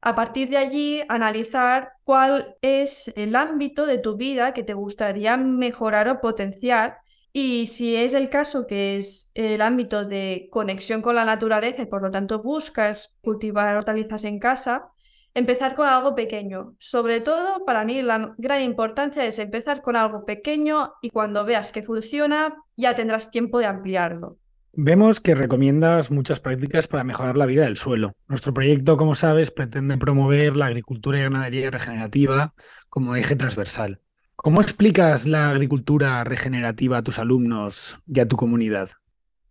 A 0.00 0.16
partir 0.16 0.48
de 0.48 0.56
allí, 0.56 1.00
analizar 1.08 1.92
cuál 2.02 2.56
es 2.62 3.12
el 3.16 3.36
ámbito 3.36 3.86
de 3.86 3.98
tu 3.98 4.16
vida 4.16 4.54
que 4.54 4.64
te 4.64 4.74
gustaría 4.74 5.36
mejorar 5.36 6.08
o 6.08 6.20
potenciar 6.20 6.98
y 7.32 7.66
si 7.66 7.96
es 7.96 8.14
el 8.14 8.28
caso 8.28 8.66
que 8.66 8.96
es 8.96 9.30
el 9.34 9.62
ámbito 9.62 10.04
de 10.04 10.48
conexión 10.50 11.00
con 11.00 11.14
la 11.14 11.24
naturaleza 11.24 11.82
y 11.82 11.86
por 11.86 12.02
lo 12.02 12.10
tanto 12.10 12.42
buscas 12.42 13.18
cultivar 13.22 13.76
hortalizas 13.76 14.24
en 14.24 14.38
casa, 14.38 14.90
empezar 15.34 15.74
con 15.74 15.88
algo 15.88 16.14
pequeño. 16.14 16.74
Sobre 16.78 17.20
todo, 17.20 17.64
para 17.64 17.84
mí 17.84 18.02
la 18.02 18.34
gran 18.36 18.62
importancia 18.62 19.24
es 19.24 19.38
empezar 19.38 19.80
con 19.80 19.96
algo 19.96 20.24
pequeño 20.26 20.92
y 21.00 21.10
cuando 21.10 21.44
veas 21.44 21.72
que 21.72 21.82
funciona, 21.82 22.54
ya 22.76 22.94
tendrás 22.94 23.30
tiempo 23.30 23.58
de 23.58 23.66
ampliarlo. 23.66 24.38
Vemos 24.74 25.20
que 25.20 25.34
recomiendas 25.34 26.10
muchas 26.10 26.40
prácticas 26.40 26.88
para 26.88 27.04
mejorar 27.04 27.36
la 27.36 27.44
vida 27.44 27.64
del 27.64 27.76
suelo. 27.76 28.12
Nuestro 28.26 28.54
proyecto, 28.54 28.96
como 28.96 29.14
sabes, 29.14 29.50
pretende 29.50 29.98
promover 29.98 30.56
la 30.56 30.66
agricultura 30.66 31.18
y 31.18 31.22
ganadería 31.22 31.70
regenerativa 31.70 32.54
como 32.88 33.14
eje 33.14 33.36
transversal. 33.36 34.00
¿Cómo 34.36 34.60
explicas 34.60 35.26
la 35.26 35.50
agricultura 35.50 36.24
regenerativa 36.24 36.98
a 36.98 37.02
tus 37.02 37.18
alumnos 37.18 37.98
y 38.06 38.20
a 38.20 38.26
tu 38.26 38.36
comunidad? 38.36 38.90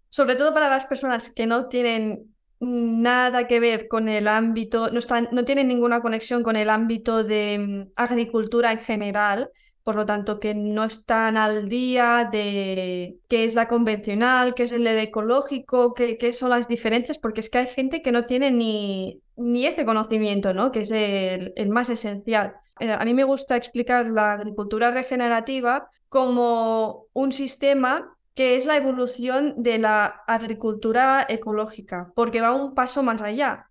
Sobre 0.09 0.35
todo 0.35 0.53
para 0.53 0.69
las 0.69 0.85
personas 0.85 1.29
que 1.33 1.45
no 1.45 1.69
tienen 1.69 2.31
nada 2.59 3.47
que 3.47 3.59
ver 3.59 3.87
con 3.87 4.07
el 4.07 4.27
ámbito, 4.27 4.91
no, 4.91 4.99
están, 4.99 5.29
no 5.31 5.45
tienen 5.45 5.67
ninguna 5.67 6.01
conexión 6.01 6.43
con 6.43 6.55
el 6.55 6.69
ámbito 6.69 7.23
de 7.23 7.57
mm, 7.59 7.91
agricultura 7.95 8.71
en 8.71 8.79
general, 8.79 9.49
por 9.83 9.95
lo 9.95 10.05
tanto 10.05 10.39
que 10.39 10.53
no 10.53 10.83
están 10.83 11.37
al 11.37 11.67
día 11.67 12.29
de 12.31 13.17
qué 13.27 13.45
es 13.45 13.55
la 13.55 13.67
convencional, 13.67 14.53
qué 14.53 14.63
es 14.63 14.71
el 14.73 14.85
ecológico, 14.85 15.95
qué, 15.95 16.17
qué 16.17 16.33
son 16.33 16.51
las 16.51 16.67
diferencias, 16.67 17.17
porque 17.17 17.39
es 17.39 17.49
que 17.49 17.57
hay 17.59 17.67
gente 17.67 18.03
que 18.03 18.11
no 18.11 18.25
tiene 18.25 18.51
ni, 18.51 19.21
ni 19.41 19.65
este 19.65 19.85
conocimiento, 19.85 20.53
¿no? 20.53 20.71
que 20.71 20.81
es 20.81 20.91
el, 20.91 21.53
el 21.55 21.69
más 21.69 21.89
esencial. 21.89 22.55
Eh, 22.79 22.91
a 22.91 23.03
mí 23.05 23.13
me 23.13 23.23
gusta 23.23 23.55
explicar 23.55 24.07
la 24.07 24.33
agricultura 24.33 24.91
regenerativa 24.91 25.89
como 26.09 27.05
un 27.13 27.31
sistema 27.31 28.17
que 28.33 28.55
es 28.55 28.65
la 28.65 28.77
evolución 28.77 29.55
de 29.57 29.77
la 29.77 30.05
agricultura 30.27 31.25
ecológica, 31.27 32.11
porque 32.15 32.41
va 32.41 32.53
un 32.53 32.73
paso 32.73 33.03
más 33.03 33.21
allá, 33.21 33.67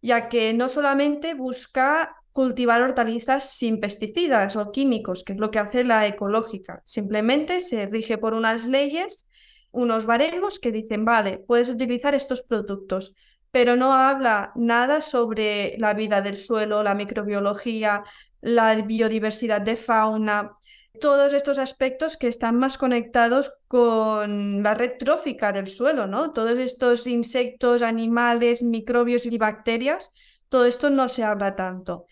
ya 0.00 0.28
que 0.28 0.54
no 0.54 0.68
solamente 0.68 1.34
busca 1.34 2.16
cultivar 2.32 2.82
hortalizas 2.82 3.50
sin 3.50 3.80
pesticidas 3.80 4.56
o 4.56 4.70
químicos, 4.70 5.24
que 5.24 5.34
es 5.34 5.38
lo 5.38 5.50
que 5.50 5.58
hace 5.58 5.84
la 5.84 6.06
ecológica, 6.06 6.82
simplemente 6.84 7.60
se 7.60 7.86
rige 7.86 8.16
por 8.16 8.34
unas 8.34 8.66
leyes, 8.66 9.28
unos 9.70 10.06
baremos 10.06 10.58
que 10.58 10.72
dicen, 10.72 11.04
vale, 11.04 11.38
puedes 11.38 11.68
utilizar 11.68 12.14
estos 12.14 12.42
productos, 12.42 13.14
pero 13.50 13.76
no 13.76 13.92
habla 13.92 14.52
nada 14.54 15.00
sobre 15.00 15.76
la 15.78 15.94
vida 15.94 16.20
del 16.20 16.36
suelo, 16.36 16.82
la 16.82 16.94
microbiología, 16.94 18.02
la 18.40 18.74
biodiversidad 18.76 19.60
de 19.60 19.76
fauna, 19.76 20.52
todos 21.00 21.32
estos 21.32 21.58
aspectos 21.58 22.16
que 22.16 22.28
están 22.28 22.56
más 22.58 22.76
conectados 22.76 23.60
con 23.68 24.62
la 24.62 24.74
red 24.74 24.92
trófica 24.98 25.52
del 25.52 25.68
suelo, 25.68 26.06
¿no? 26.06 26.32
Todos 26.32 26.58
estos 26.58 27.06
insectos, 27.06 27.82
animales, 27.82 28.62
microbios 28.62 29.26
y 29.26 29.38
bacterias, 29.38 30.12
todo 30.48 30.66
esto 30.66 30.90
no 30.90 31.08
se 31.08 31.24
habla 31.24 31.54
tanto. 31.56 32.06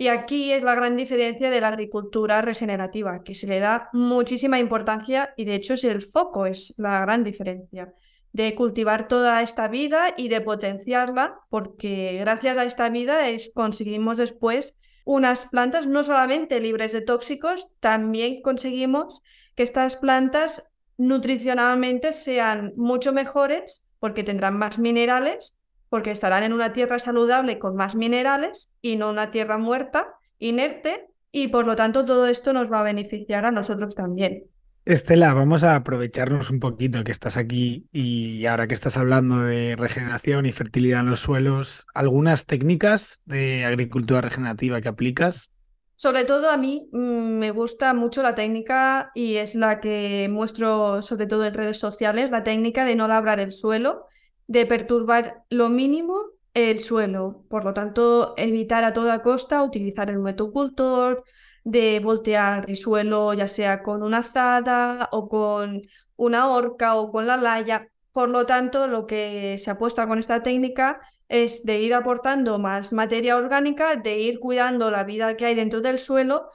Y 0.00 0.08
aquí 0.08 0.52
es 0.52 0.62
la 0.62 0.76
gran 0.76 0.96
diferencia 0.96 1.50
de 1.50 1.60
la 1.60 1.68
agricultura 1.68 2.40
regenerativa, 2.40 3.24
que 3.24 3.34
se 3.34 3.48
le 3.48 3.58
da 3.58 3.88
muchísima 3.92 4.60
importancia 4.60 5.34
y 5.36 5.44
de 5.44 5.56
hecho 5.56 5.74
es 5.74 5.82
el 5.84 6.02
foco, 6.02 6.46
es 6.46 6.74
la 6.78 7.00
gran 7.00 7.24
diferencia 7.24 7.92
de 8.32 8.54
cultivar 8.54 9.08
toda 9.08 9.42
esta 9.42 9.68
vida 9.68 10.14
y 10.16 10.28
de 10.28 10.40
potenciarla, 10.40 11.40
porque 11.50 12.18
gracias 12.20 12.58
a 12.58 12.64
esta 12.64 12.88
vida 12.88 13.28
es, 13.28 13.52
conseguimos 13.54 14.18
después 14.18 14.78
unas 15.04 15.46
plantas 15.46 15.86
no 15.86 16.04
solamente 16.04 16.60
libres 16.60 16.92
de 16.92 17.00
tóxicos, 17.00 17.76
también 17.80 18.42
conseguimos 18.42 19.22
que 19.54 19.62
estas 19.62 19.96
plantas 19.96 20.72
nutricionalmente 20.98 22.12
sean 22.12 22.72
mucho 22.76 23.12
mejores 23.12 23.88
porque 23.98 24.24
tendrán 24.24 24.58
más 24.58 24.78
minerales 24.78 25.58
porque 25.88 26.10
estarán 26.10 26.42
en 26.42 26.52
una 26.52 26.72
tierra 26.72 26.98
saludable 26.98 27.58
con 27.58 27.74
más 27.74 27.94
minerales 27.94 28.74
y 28.82 28.96
no 28.96 29.10
una 29.10 29.30
tierra 29.30 29.58
muerta, 29.58 30.08
inerte, 30.38 31.08
y 31.30 31.48
por 31.48 31.66
lo 31.66 31.76
tanto 31.76 32.04
todo 32.04 32.26
esto 32.26 32.52
nos 32.52 32.72
va 32.72 32.80
a 32.80 32.84
beneficiar 32.84 33.44
a 33.44 33.50
nosotros 33.50 33.94
también. 33.94 34.44
Estela, 34.88 35.34
vamos 35.34 35.64
a 35.64 35.76
aprovecharnos 35.76 36.48
un 36.48 36.60
poquito 36.60 37.04
que 37.04 37.12
estás 37.12 37.36
aquí 37.36 37.86
y 37.92 38.46
ahora 38.46 38.66
que 38.66 38.72
estás 38.72 38.96
hablando 38.96 39.42
de 39.42 39.76
regeneración 39.76 40.46
y 40.46 40.52
fertilidad 40.52 41.00
en 41.00 41.10
los 41.10 41.20
suelos, 41.20 41.84
¿algunas 41.92 42.46
técnicas 42.46 43.20
de 43.26 43.66
agricultura 43.66 44.22
regenerativa 44.22 44.80
que 44.80 44.88
aplicas? 44.88 45.52
Sobre 45.94 46.24
todo 46.24 46.50
a 46.50 46.56
mí 46.56 46.88
mm, 46.90 46.98
me 46.98 47.50
gusta 47.50 47.92
mucho 47.92 48.22
la 48.22 48.34
técnica 48.34 49.10
y 49.14 49.36
es 49.36 49.54
la 49.54 49.80
que 49.80 50.26
muestro 50.30 51.02
sobre 51.02 51.26
todo 51.26 51.44
en 51.44 51.52
redes 51.52 51.78
sociales, 51.78 52.30
la 52.30 52.42
técnica 52.42 52.86
de 52.86 52.96
no 52.96 53.08
labrar 53.08 53.40
el 53.40 53.52
suelo, 53.52 54.06
de 54.46 54.64
perturbar 54.64 55.42
lo 55.50 55.68
mínimo 55.68 56.18
el 56.54 56.80
suelo. 56.80 57.44
Por 57.50 57.66
lo 57.66 57.74
tanto, 57.74 58.32
evitar 58.38 58.84
a 58.84 58.94
toda 58.94 59.20
costa 59.20 59.62
utilizar 59.62 60.08
el 60.08 60.18
metocultor, 60.18 61.24
de 61.64 62.00
voltear 62.00 62.64
el 62.68 62.76
suelo 62.76 63.34
ya 63.34 63.48
sea 63.48 63.82
con 63.82 64.02
una 64.02 64.18
azada 64.18 65.08
o 65.12 65.28
con 65.28 65.82
una 66.16 66.48
horca 66.48 66.96
o 66.96 67.10
con 67.10 67.26
la 67.26 67.36
laya. 67.36 67.88
Por 68.12 68.30
lo 68.30 68.46
tanto, 68.46 68.86
lo 68.86 69.06
que 69.06 69.56
se 69.58 69.70
apuesta 69.70 70.06
con 70.08 70.18
esta 70.18 70.42
técnica 70.42 71.00
es 71.28 71.64
de 71.64 71.80
ir 71.80 71.94
aportando 71.94 72.58
más 72.58 72.92
materia 72.92 73.36
orgánica, 73.36 73.96
de 73.96 74.18
ir 74.18 74.38
cuidando 74.38 74.90
la 74.90 75.04
vida 75.04 75.36
que 75.36 75.46
hay 75.46 75.54
dentro 75.54 75.80
del 75.80 75.98
suelo 75.98 76.48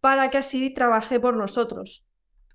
para 0.00 0.30
que 0.30 0.38
así 0.38 0.70
trabaje 0.70 1.20
por 1.20 1.36
nosotros. 1.36 2.06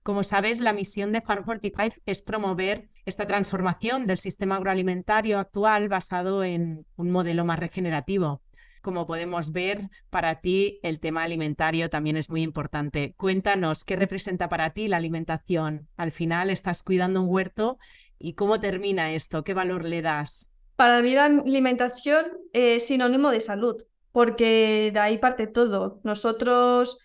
Como 0.03 0.23
sabes, 0.23 0.59
la 0.61 0.73
misión 0.73 1.11
de 1.11 1.21
Farm 1.21 1.43
45 1.43 2.01
es 2.05 2.21
promover 2.21 2.89
esta 3.05 3.27
transformación 3.27 4.07
del 4.07 4.17
sistema 4.17 4.55
agroalimentario 4.55 5.39
actual 5.39 5.89
basado 5.89 6.43
en 6.43 6.85
un 6.95 7.11
modelo 7.11 7.45
más 7.45 7.59
regenerativo. 7.59 8.41
Como 8.81 9.05
podemos 9.05 9.51
ver, 9.51 9.89
para 10.09 10.41
ti 10.41 10.79
el 10.83 10.99
tema 10.99 11.23
alimentario 11.23 11.89
también 11.89 12.17
es 12.17 12.29
muy 12.29 12.41
importante. 12.41 13.13
Cuéntanos 13.17 13.83
qué 13.83 13.95
representa 13.95 14.47
para 14.47 14.69
ti 14.71 14.87
la 14.87 14.97
alimentación. 14.97 15.87
Al 15.97 16.11
final 16.11 16.49
estás 16.49 16.81
cuidando 16.83 17.21
un 17.21 17.29
huerto 17.29 17.77
y 18.17 18.33
cómo 18.33 18.59
termina 18.59 19.11
esto, 19.13 19.43
qué 19.43 19.53
valor 19.53 19.85
le 19.85 20.01
das. 20.01 20.49
Para 20.75 21.01
mí 21.01 21.13
la 21.13 21.25
alimentación 21.25 22.25
es 22.53 22.87
sinónimo 22.87 23.31
de 23.31 23.41
salud, 23.41 23.83
porque 24.11 24.91
de 24.93 24.99
ahí 24.99 25.17
parte 25.17 25.45
todo. 25.45 25.99
Nosotros 26.03 26.99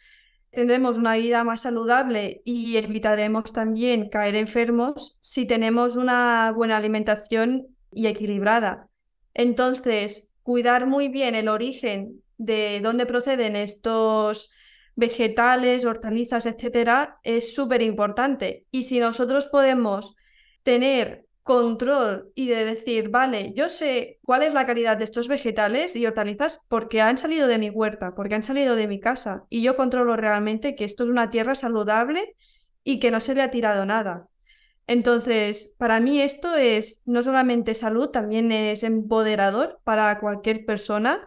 tendremos 0.52 0.96
una 0.96 1.16
vida 1.16 1.42
más 1.42 1.62
saludable 1.62 2.42
y 2.44 2.76
evitaremos 2.76 3.52
también 3.52 4.08
caer 4.08 4.36
enfermos 4.36 5.18
si 5.20 5.46
tenemos 5.46 5.96
una 5.96 6.52
buena 6.52 6.76
alimentación 6.76 7.66
y 7.90 8.06
equilibrada. 8.06 8.88
Entonces, 9.34 10.30
cuidar 10.44 10.86
muy 10.86 11.08
bien 11.08 11.34
el 11.34 11.48
origen 11.48 12.22
de 12.38 12.80
dónde 12.80 13.06
proceden 13.06 13.56
estos 13.56 14.52
vegetales, 14.94 15.84
hortalizas, 15.84 16.46
etcétera, 16.46 17.18
es 17.24 17.54
súper 17.54 17.82
importante. 17.82 18.66
Y 18.70 18.84
si 18.84 19.00
nosotros 19.00 19.46
podemos 19.46 20.14
tener 20.62 21.26
control 21.42 22.30
y 22.34 22.48
de 22.48 22.64
decir, 22.64 23.08
vale, 23.08 23.52
yo 23.54 23.68
sé 23.68 24.18
cuál 24.22 24.42
es 24.42 24.54
la 24.54 24.64
calidad 24.64 24.96
de 24.96 25.04
estos 25.04 25.28
vegetales 25.28 25.96
y 25.96 26.06
hortalizas 26.06 26.64
porque 26.68 27.00
han 27.00 27.18
salido 27.18 27.46
de 27.48 27.58
mi 27.58 27.70
huerta, 27.70 28.14
porque 28.14 28.34
han 28.34 28.42
salido 28.42 28.76
de 28.76 28.86
mi 28.86 29.00
casa 29.00 29.44
y 29.50 29.62
yo 29.62 29.76
controlo 29.76 30.16
realmente 30.16 30.74
que 30.74 30.84
esto 30.84 31.04
es 31.04 31.10
una 31.10 31.30
tierra 31.30 31.54
saludable 31.54 32.36
y 32.82 32.98
que 32.98 33.10
no 33.10 33.20
se 33.20 33.34
le 33.34 33.42
ha 33.42 33.50
tirado 33.50 33.84
nada. 33.84 34.28
Entonces, 34.86 35.74
para 35.78 36.00
mí 36.00 36.20
esto 36.20 36.56
es 36.56 37.02
no 37.06 37.22
solamente 37.22 37.74
salud, 37.74 38.08
también 38.08 38.52
es 38.52 38.82
empoderador 38.82 39.80
para 39.84 40.18
cualquier 40.20 40.66
persona 40.66 41.26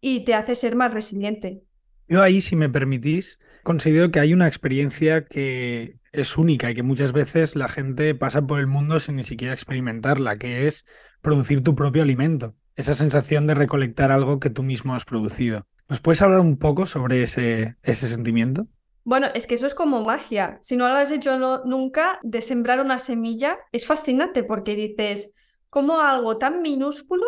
y 0.00 0.24
te 0.24 0.34
hace 0.34 0.54
ser 0.54 0.74
más 0.74 0.92
resiliente. 0.92 1.62
Yo 2.08 2.22
ahí, 2.22 2.40
si 2.40 2.56
me 2.56 2.68
permitís, 2.68 3.40
considero 3.62 4.10
que 4.10 4.20
hay 4.20 4.32
una 4.32 4.46
experiencia 4.46 5.24
que 5.24 5.98
es 6.12 6.38
única 6.38 6.70
y 6.70 6.74
que 6.74 6.82
muchas 6.82 7.12
veces 7.12 7.56
la 7.56 7.68
gente 7.68 8.14
pasa 8.14 8.46
por 8.46 8.60
el 8.60 8.66
mundo 8.66 9.00
sin 9.00 9.16
ni 9.16 9.24
siquiera 9.24 9.54
experimentarla, 9.54 10.36
que 10.36 10.66
es 10.66 10.86
producir 11.20 11.62
tu 11.62 11.74
propio 11.74 12.02
alimento. 12.02 12.54
Esa 12.76 12.94
sensación 12.94 13.46
de 13.46 13.54
recolectar 13.54 14.12
algo 14.12 14.40
que 14.40 14.50
tú 14.50 14.62
mismo 14.62 14.94
has 14.94 15.04
producido. 15.04 15.66
¿Nos 15.88 16.00
puedes 16.00 16.22
hablar 16.22 16.40
un 16.40 16.58
poco 16.58 16.86
sobre 16.86 17.22
ese, 17.22 17.76
ese 17.82 18.08
sentimiento? 18.08 18.68
Bueno, 19.04 19.28
es 19.34 19.46
que 19.46 19.54
eso 19.54 19.66
es 19.66 19.74
como 19.74 20.02
magia. 20.02 20.58
Si 20.62 20.76
no 20.76 20.88
lo 20.88 20.94
has 20.94 21.10
hecho 21.10 21.62
nunca, 21.64 22.18
de 22.22 22.40
sembrar 22.40 22.80
una 22.80 22.98
semilla 22.98 23.58
es 23.70 23.86
fascinante 23.86 24.44
porque 24.44 24.76
dices, 24.76 25.34
como 25.68 26.00
algo 26.00 26.38
tan 26.38 26.62
minúsculo 26.62 27.26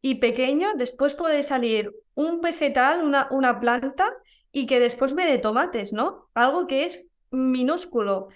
y 0.00 0.16
pequeño 0.16 0.70
después 0.76 1.14
puede 1.14 1.42
salir 1.42 1.94
un 2.14 2.40
vegetal, 2.40 3.04
una, 3.04 3.28
una 3.30 3.60
planta 3.60 4.14
y 4.50 4.64
que 4.66 4.80
después 4.80 5.12
me 5.12 5.26
dé 5.26 5.36
tomates, 5.36 5.92
¿no? 5.92 6.28
Algo 6.32 6.66
que 6.66 6.86
es 6.86 7.06
minúsculo. 7.30 8.28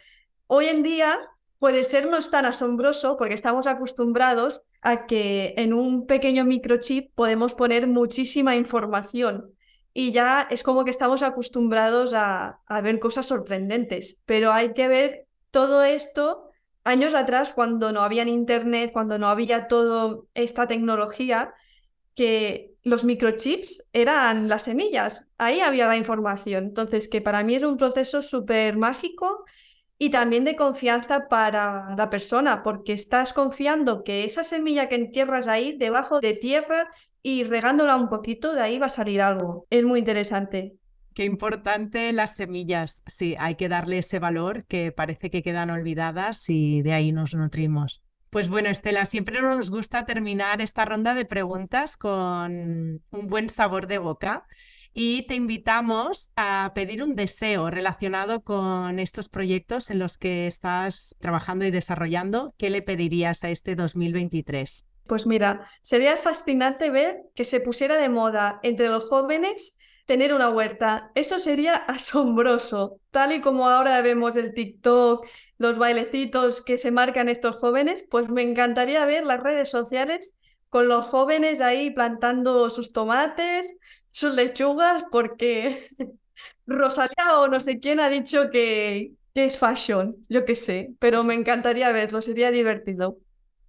Hoy 0.46 0.66
en 0.66 0.82
día 0.82 1.18
puede 1.58 1.84
sernos 1.84 2.30
tan 2.30 2.44
asombroso 2.44 3.16
porque 3.16 3.34
estamos 3.34 3.66
acostumbrados 3.66 4.62
a 4.82 5.06
que 5.06 5.54
en 5.56 5.72
un 5.72 6.06
pequeño 6.06 6.44
microchip 6.44 7.14
podemos 7.14 7.54
poner 7.54 7.86
muchísima 7.86 8.56
información 8.56 9.54
y 9.94 10.10
ya 10.10 10.48
es 10.50 10.64
como 10.64 10.84
que 10.84 10.90
estamos 10.90 11.22
acostumbrados 11.22 12.12
a, 12.14 12.60
ver 12.82 12.98
cosas 12.98 13.26
sorprendentes, 13.26 14.20
pero 14.26 14.52
hay 14.52 14.74
que 14.74 14.88
ver 14.88 15.28
todo 15.52 15.84
esto 15.84 16.50
años 16.82 17.14
atrás 17.14 17.52
cuando 17.54 17.92
no 17.92 18.00
había 18.00 18.24
internet, 18.24 18.90
cuando 18.92 19.18
no 19.18 19.28
había 19.28 19.68
toda 19.68 20.18
esta 20.34 20.66
tecnología, 20.66 21.54
que 22.16 22.74
los 22.82 23.04
microchips 23.04 23.88
eran 23.92 24.48
las 24.48 24.62
semillas, 24.62 25.30
ahí 25.38 25.60
había 25.60 25.86
la 25.86 25.96
información. 25.96 26.64
Entonces, 26.64 27.08
que 27.08 27.20
para 27.20 27.42
mí 27.44 27.54
es 27.54 27.62
un 27.62 27.76
proceso 27.76 28.20
súper 28.20 28.76
mágico 28.76 29.44
y 29.98 30.10
también 30.10 30.44
de 30.44 30.56
confianza 30.56 31.28
para 31.28 31.94
la 31.96 32.10
persona, 32.10 32.62
porque 32.62 32.92
estás 32.92 33.32
confiando 33.32 34.02
que 34.02 34.24
esa 34.24 34.44
semilla 34.44 34.88
que 34.88 34.96
entierras 34.96 35.46
ahí, 35.46 35.76
debajo 35.76 36.20
de 36.20 36.34
tierra 36.34 36.88
y 37.22 37.44
regándola 37.44 37.96
un 37.96 38.08
poquito, 38.08 38.54
de 38.54 38.62
ahí 38.62 38.78
va 38.78 38.86
a 38.86 38.90
salir 38.90 39.22
algo. 39.22 39.66
Es 39.70 39.84
muy 39.84 40.00
interesante. 40.00 40.74
Qué 41.14 41.24
importante 41.24 42.12
las 42.12 42.34
semillas. 42.34 43.04
Sí, 43.06 43.36
hay 43.38 43.54
que 43.54 43.68
darle 43.68 43.98
ese 43.98 44.18
valor 44.18 44.64
que 44.66 44.90
parece 44.90 45.30
que 45.30 45.42
quedan 45.42 45.70
olvidadas 45.70 46.50
y 46.50 46.82
de 46.82 46.92
ahí 46.92 47.12
nos 47.12 47.34
nutrimos. 47.34 48.02
Pues 48.30 48.48
bueno, 48.48 48.68
Estela, 48.68 49.06
siempre 49.06 49.40
nos 49.40 49.70
gusta 49.70 50.04
terminar 50.06 50.60
esta 50.60 50.84
ronda 50.84 51.14
de 51.14 51.24
preguntas 51.24 51.96
con 51.96 53.00
un 53.10 53.26
buen 53.28 53.48
sabor 53.48 53.86
de 53.86 53.98
boca 53.98 54.44
y 54.94 55.26
te 55.26 55.34
invitamos 55.34 56.30
a 56.36 56.70
pedir 56.74 57.02
un 57.02 57.16
deseo 57.16 57.68
relacionado 57.68 58.42
con 58.42 59.00
estos 59.00 59.28
proyectos 59.28 59.90
en 59.90 59.98
los 59.98 60.16
que 60.16 60.46
estás 60.46 61.16
trabajando 61.18 61.64
y 61.64 61.72
desarrollando. 61.72 62.54
¿Qué 62.56 62.70
le 62.70 62.80
pedirías 62.80 63.42
a 63.42 63.50
este 63.50 63.74
2023? 63.74 64.86
Pues 65.06 65.26
mira, 65.26 65.68
sería 65.82 66.16
fascinante 66.16 66.90
ver 66.90 67.22
que 67.34 67.44
se 67.44 67.60
pusiera 67.60 67.96
de 67.96 68.08
moda 68.08 68.60
entre 68.62 68.88
los 68.88 69.04
jóvenes 69.04 69.78
tener 70.06 70.32
una 70.32 70.50
huerta. 70.50 71.10
Eso 71.14 71.40
sería 71.40 71.74
asombroso. 71.88 73.00
Tal 73.10 73.32
y 73.32 73.40
como 73.40 73.68
ahora 73.68 74.00
vemos 74.00 74.36
el 74.36 74.54
TikTok, 74.54 75.26
los 75.58 75.78
bailecitos 75.78 76.62
que 76.62 76.78
se 76.78 76.92
marcan 76.92 77.28
estos 77.28 77.56
jóvenes, 77.56 78.06
pues 78.08 78.28
me 78.28 78.42
encantaría 78.42 79.04
ver 79.04 79.24
las 79.24 79.42
redes 79.42 79.70
sociales 79.70 80.38
con 80.68 80.88
los 80.88 81.06
jóvenes 81.06 81.60
ahí 81.60 81.90
plantando 81.90 82.68
sus 82.68 82.92
tomates, 82.92 83.78
sus 84.14 84.32
lechugas, 84.32 85.04
porque 85.10 85.76
Rosalía 86.66 87.40
o 87.40 87.48
no 87.48 87.58
sé 87.58 87.80
quién 87.80 87.98
ha 87.98 88.08
dicho 88.08 88.48
que, 88.50 89.12
es 89.34 89.58
fashion, 89.58 90.14
yo 90.28 90.44
qué 90.44 90.54
sé, 90.54 90.92
pero 91.00 91.24
me 91.24 91.34
encantaría 91.34 91.90
verlo, 91.90 92.22
sería 92.22 92.52
divertido. 92.52 93.18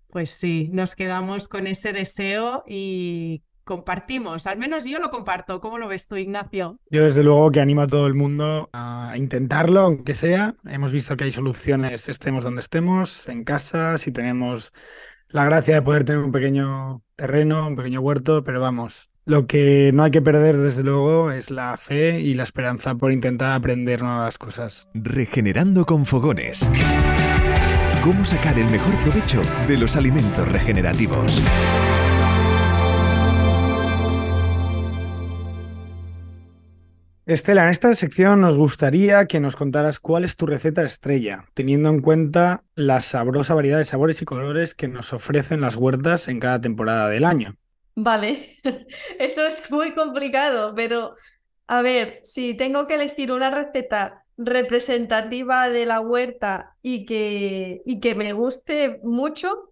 Pues 0.10 0.30
sí, 0.30 0.70
nos 0.72 0.96
quedamos 0.96 1.48
con 1.48 1.66
ese 1.66 1.92
deseo 1.92 2.64
y 2.68 3.42
compartimos, 3.64 4.46
al 4.46 4.60
menos 4.60 4.86
yo 4.86 5.00
lo 5.00 5.10
comparto. 5.10 5.60
¿Cómo 5.60 5.80
lo 5.80 5.88
ves 5.88 6.08
tú, 6.08 6.16
Ignacio? 6.16 6.80
Yo 6.92 7.04
desde 7.04 7.24
luego 7.24 7.50
que 7.50 7.60
animo 7.60 7.82
a 7.82 7.88
todo 7.88 8.06
el 8.06 8.14
mundo 8.14 8.70
a 8.72 9.14
intentarlo, 9.16 9.80
aunque 9.80 10.14
sea. 10.14 10.54
Hemos 10.66 10.92
visto 10.92 11.18
que 11.18 11.24
hay 11.24 11.32
soluciones, 11.32 12.08
estemos 12.08 12.44
donde 12.44 12.62
estemos, 12.62 13.28
en 13.28 13.44
casa, 13.44 13.98
si 13.98 14.12
tenemos 14.12 14.72
la 15.28 15.44
gracia 15.44 15.74
de 15.74 15.82
poder 15.82 16.06
tener 16.06 16.22
un 16.22 16.32
pequeño 16.32 17.02
terreno, 17.16 17.68
un 17.68 17.76
pequeño 17.76 18.02
huerto, 18.02 18.44
pero 18.44 18.62
vamos, 18.62 19.10
lo 19.26 19.48
que 19.48 19.92
no 19.92 20.04
hay 20.04 20.12
que 20.12 20.22
perder 20.22 20.58
desde 20.58 20.84
luego 20.84 21.32
es 21.32 21.50
la 21.50 21.76
fe 21.78 22.20
y 22.20 22.36
la 22.36 22.44
esperanza 22.44 22.94
por 22.94 23.12
intentar 23.12 23.54
aprender 23.54 24.04
nuevas 24.04 24.38
cosas. 24.38 24.88
Regenerando 24.94 25.86
con 25.86 26.06
fogones. 26.06 26.70
¿Cómo 28.04 28.24
sacar 28.24 28.58
el 28.60 28.70
mejor 28.70 28.94
provecho 28.98 29.42
de 29.68 29.78
los 29.78 29.96
alimentos 29.96 30.48
regenerativos? 30.52 31.42
Estela, 37.26 37.64
en 37.64 37.70
esta 37.70 37.96
sección 37.96 38.42
nos 38.42 38.56
gustaría 38.56 39.26
que 39.26 39.40
nos 39.40 39.56
contaras 39.56 40.00
cuál 40.00 40.24
es 40.24 40.36
tu 40.36 40.46
receta 40.46 40.84
estrella, 40.84 41.46
teniendo 41.56 41.90
en 41.90 42.02
cuenta 42.02 42.64
la 42.76 43.02
sabrosa 43.02 43.56
variedad 43.56 43.80
de 43.80 43.86
sabores 43.86 44.22
y 44.22 44.26
colores 44.26 44.76
que 44.76 44.88
nos 44.88 45.12
ofrecen 45.12 45.62
las 45.62 45.76
huertas 45.76 46.28
en 46.28 46.40
cada 46.40 46.62
temporada 46.62 47.10
del 47.10 47.24
año. 47.24 47.56
Vale, 47.96 48.38
eso 49.20 49.46
es 49.46 49.72
muy 49.72 49.94
complicado, 49.94 50.74
pero 50.76 51.16
a 51.68 51.82
ver, 51.82 52.20
si 52.24 52.54
tengo 52.56 52.88
que 52.88 52.96
elegir 52.96 53.32
una 53.32 53.50
receta 53.50 54.26
representativa 54.38 55.70
de 55.70 55.86
la 55.86 56.02
huerta 56.02 56.76
y 56.82 57.06
que, 57.06 57.82
y 57.86 58.00
que 58.02 58.16
me 58.16 58.34
guste 58.34 59.00
mucho, 59.04 59.72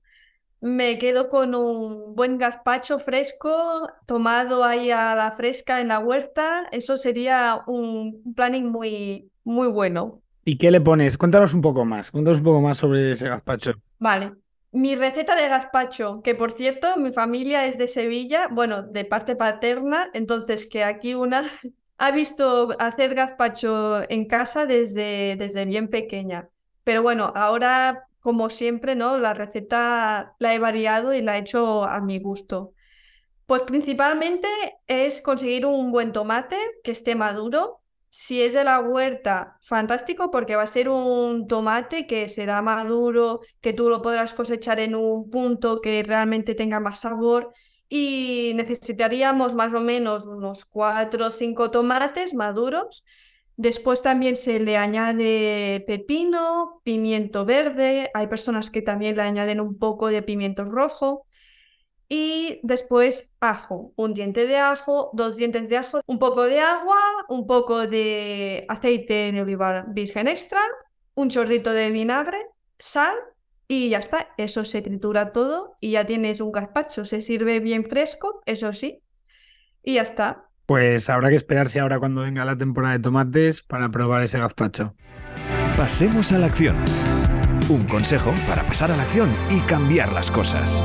me 0.62 0.97
quedo 0.97 1.27
con 1.27 1.53
un 1.55 2.15
buen 2.15 2.38
gazpacho 2.38 2.97
fresco, 2.97 3.89
tomado 4.05 4.63
ahí 4.63 4.91
a 4.91 5.13
la 5.13 5.31
fresca 5.31 5.81
en 5.81 5.89
la 5.89 5.99
huerta. 5.99 6.67
Eso 6.71 6.95
sería 6.95 7.62
un 7.67 8.33
planning 8.33 8.71
muy, 8.71 9.29
muy 9.43 9.67
bueno. 9.67 10.21
¿Y 10.45 10.57
qué 10.57 10.71
le 10.71 10.79
pones? 10.79 11.17
Cuéntanos 11.17 11.53
un 11.53 11.62
poco 11.62 11.83
más. 11.83 12.12
Cuéntanos 12.12 12.39
un 12.39 12.45
poco 12.45 12.62
más 12.62 12.77
sobre 12.77 13.12
ese 13.12 13.27
gazpacho. 13.27 13.73
Vale. 13.99 14.42
Mi 14.73 14.95
receta 14.95 15.36
de 15.36 15.47
gazpacho, 15.49 16.21
que 16.23 16.33
por 16.33 16.51
cierto, 16.51 16.97
mi 16.97 17.12
familia 17.12 17.67
es 17.67 17.77
de 17.77 17.88
Sevilla, 17.88 18.47
bueno, 18.49 18.81
de 18.81 19.05
parte 19.05 19.36
paterna, 19.36 20.09
entonces 20.15 20.65
que 20.65 20.83
aquí 20.83 21.13
una 21.13 21.43
ha 21.99 22.12
visto 22.12 22.69
hacer 22.79 23.13
gazpacho 23.13 24.01
en 24.09 24.25
casa 24.27 24.65
desde, 24.65 25.36
desde 25.38 25.65
bien 25.65 25.89
pequeña. 25.89 26.49
Pero 26.83 27.03
bueno, 27.03 27.31
ahora, 27.36 28.07
como 28.19 28.49
siempre, 28.49 28.95
¿no? 28.95 29.19
La 29.19 29.36
receta 29.36 30.33
la 30.39 30.55
he 30.55 30.59
variado 30.59 31.13
y 31.13 31.21
la 31.21 31.38
he 31.38 31.41
hecho 31.41 31.83
a 31.83 32.01
mi 32.01 32.19
gusto. 32.19 32.73
Pues 33.45 33.63
principalmente 33.63 34.47
es 34.88 35.21
conseguir 35.21 35.67
un 35.67 35.91
buen 35.91 36.13
tomate 36.13 36.57
que 36.83 36.91
esté 36.91 37.13
maduro. 37.13 37.83
Si 38.15 38.43
es 38.43 38.54
de 38.54 38.63
la 38.63 38.80
huerta, 38.80 39.58
fantástico, 39.62 40.30
porque 40.30 40.56
va 40.56 40.62
a 40.63 40.67
ser 40.67 40.88
un 40.88 41.47
tomate 41.47 42.06
que 42.06 42.30
será 42.30 42.62
maduro, 42.62 43.39
que 43.60 43.73
tú 43.73 43.89
lo 43.89 44.04
podrás 44.04 44.36
cosechar 44.36 44.80
en 44.80 44.93
un 44.93 45.32
punto 45.32 45.82
que 45.82 46.04
realmente 46.04 46.54
tenga 46.54 46.80
más 46.80 46.99
sabor 46.99 47.52
y 47.89 48.54
necesitaríamos 48.56 49.56
más 49.56 49.73
o 49.73 49.80
menos 49.82 50.28
unos 50.28 50.63
4 50.65 51.28
o 51.28 51.32
5 51.32 51.71
tomates 51.71 52.36
maduros. 52.36 53.04
Después 53.56 54.04
también 54.04 54.36
se 54.36 54.60
le 54.60 54.78
añade 54.78 55.84
pepino, 55.88 56.82
pimiento 56.84 57.45
verde, 57.45 58.12
hay 58.13 58.28
personas 58.28 58.69
que 58.69 58.84
también 58.84 59.15
le 59.15 59.23
añaden 59.23 59.60
un 59.60 59.80
poco 59.80 60.08
de 60.10 60.21
pimiento 60.21 60.65
rojo. 60.65 61.26
Y 62.09 62.59
después 62.63 63.33
ajo, 63.39 63.93
un 63.95 64.13
diente 64.13 64.45
de 64.45 64.57
ajo, 64.57 65.09
dos 65.13 65.35
dientes 65.37 65.69
de 65.69 65.77
ajo, 65.77 66.01
un 66.05 66.19
poco 66.19 66.43
de 66.43 66.59
agua, 66.59 66.99
un 67.29 67.47
poco 67.47 67.87
de 67.87 68.65
aceite 68.69 69.31
de 69.31 69.41
oliva 69.41 69.85
virgen 69.87 70.27
extra, 70.27 70.61
un 71.15 71.29
chorrito 71.29 71.71
de 71.71 71.91
vinagre, 71.91 72.37
sal 72.77 73.15
y 73.67 73.89
ya 73.89 73.99
está, 73.99 74.27
eso 74.37 74.65
se 74.65 74.81
tritura 74.81 75.31
todo 75.31 75.75
y 75.79 75.91
ya 75.91 76.05
tienes 76.05 76.41
un 76.41 76.51
gazpacho. 76.51 77.05
Se 77.05 77.21
sirve 77.21 77.59
bien 77.59 77.85
fresco, 77.85 78.41
eso 78.45 78.73
sí, 78.73 79.01
y 79.81 79.95
ya 79.95 80.03
está. 80.03 80.49
Pues 80.65 81.09
habrá 81.09 81.29
que 81.29 81.35
esperarse 81.35 81.79
ahora 81.79 81.99
cuando 81.99 82.21
venga 82.21 82.45
la 82.45 82.57
temporada 82.57 82.93
de 82.93 82.99
tomates 82.99 83.61
para 83.61 83.89
probar 83.89 84.23
ese 84.23 84.39
gazpacho. 84.39 84.95
Pasemos 85.75 86.31
a 86.31 86.39
la 86.39 86.47
acción. 86.47 86.77
Un 87.69 87.85
consejo 87.85 88.33
para 88.47 88.65
pasar 88.65 88.91
a 88.91 88.97
la 88.97 89.03
acción 89.03 89.33
y 89.49 89.59
cambiar 89.61 90.13
las 90.13 90.29
cosas. 90.29 90.83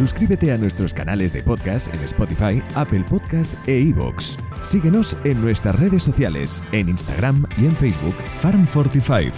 Suscríbete 0.00 0.50
a 0.50 0.56
nuestros 0.56 0.94
canales 0.94 1.34
de 1.34 1.42
podcast 1.42 1.94
en 1.94 2.02
Spotify, 2.04 2.62
Apple 2.74 3.04
Podcast 3.06 3.52
e 3.68 3.80
iVoox. 3.80 4.38
Síguenos 4.62 5.18
en 5.24 5.42
nuestras 5.42 5.78
redes 5.78 6.02
sociales, 6.02 6.64
en 6.72 6.88
Instagram 6.88 7.44
y 7.58 7.66
en 7.66 7.76
Facebook, 7.76 8.14
Farm45. 8.40 9.34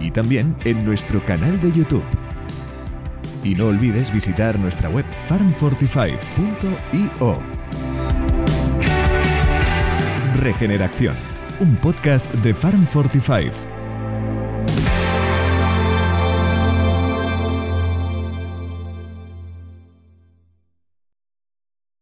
Y 0.00 0.10
también 0.10 0.56
en 0.64 0.84
nuestro 0.84 1.24
canal 1.24 1.60
de 1.60 1.70
YouTube. 1.70 2.02
Y 3.44 3.54
no 3.54 3.68
olvides 3.68 4.12
visitar 4.12 4.58
nuestra 4.58 4.88
web 4.88 5.04
farm45.io. 5.28 7.38
Regeneración, 10.40 11.14
un 11.60 11.76
podcast 11.76 12.34
de 12.34 12.52
Farm45 12.52 13.69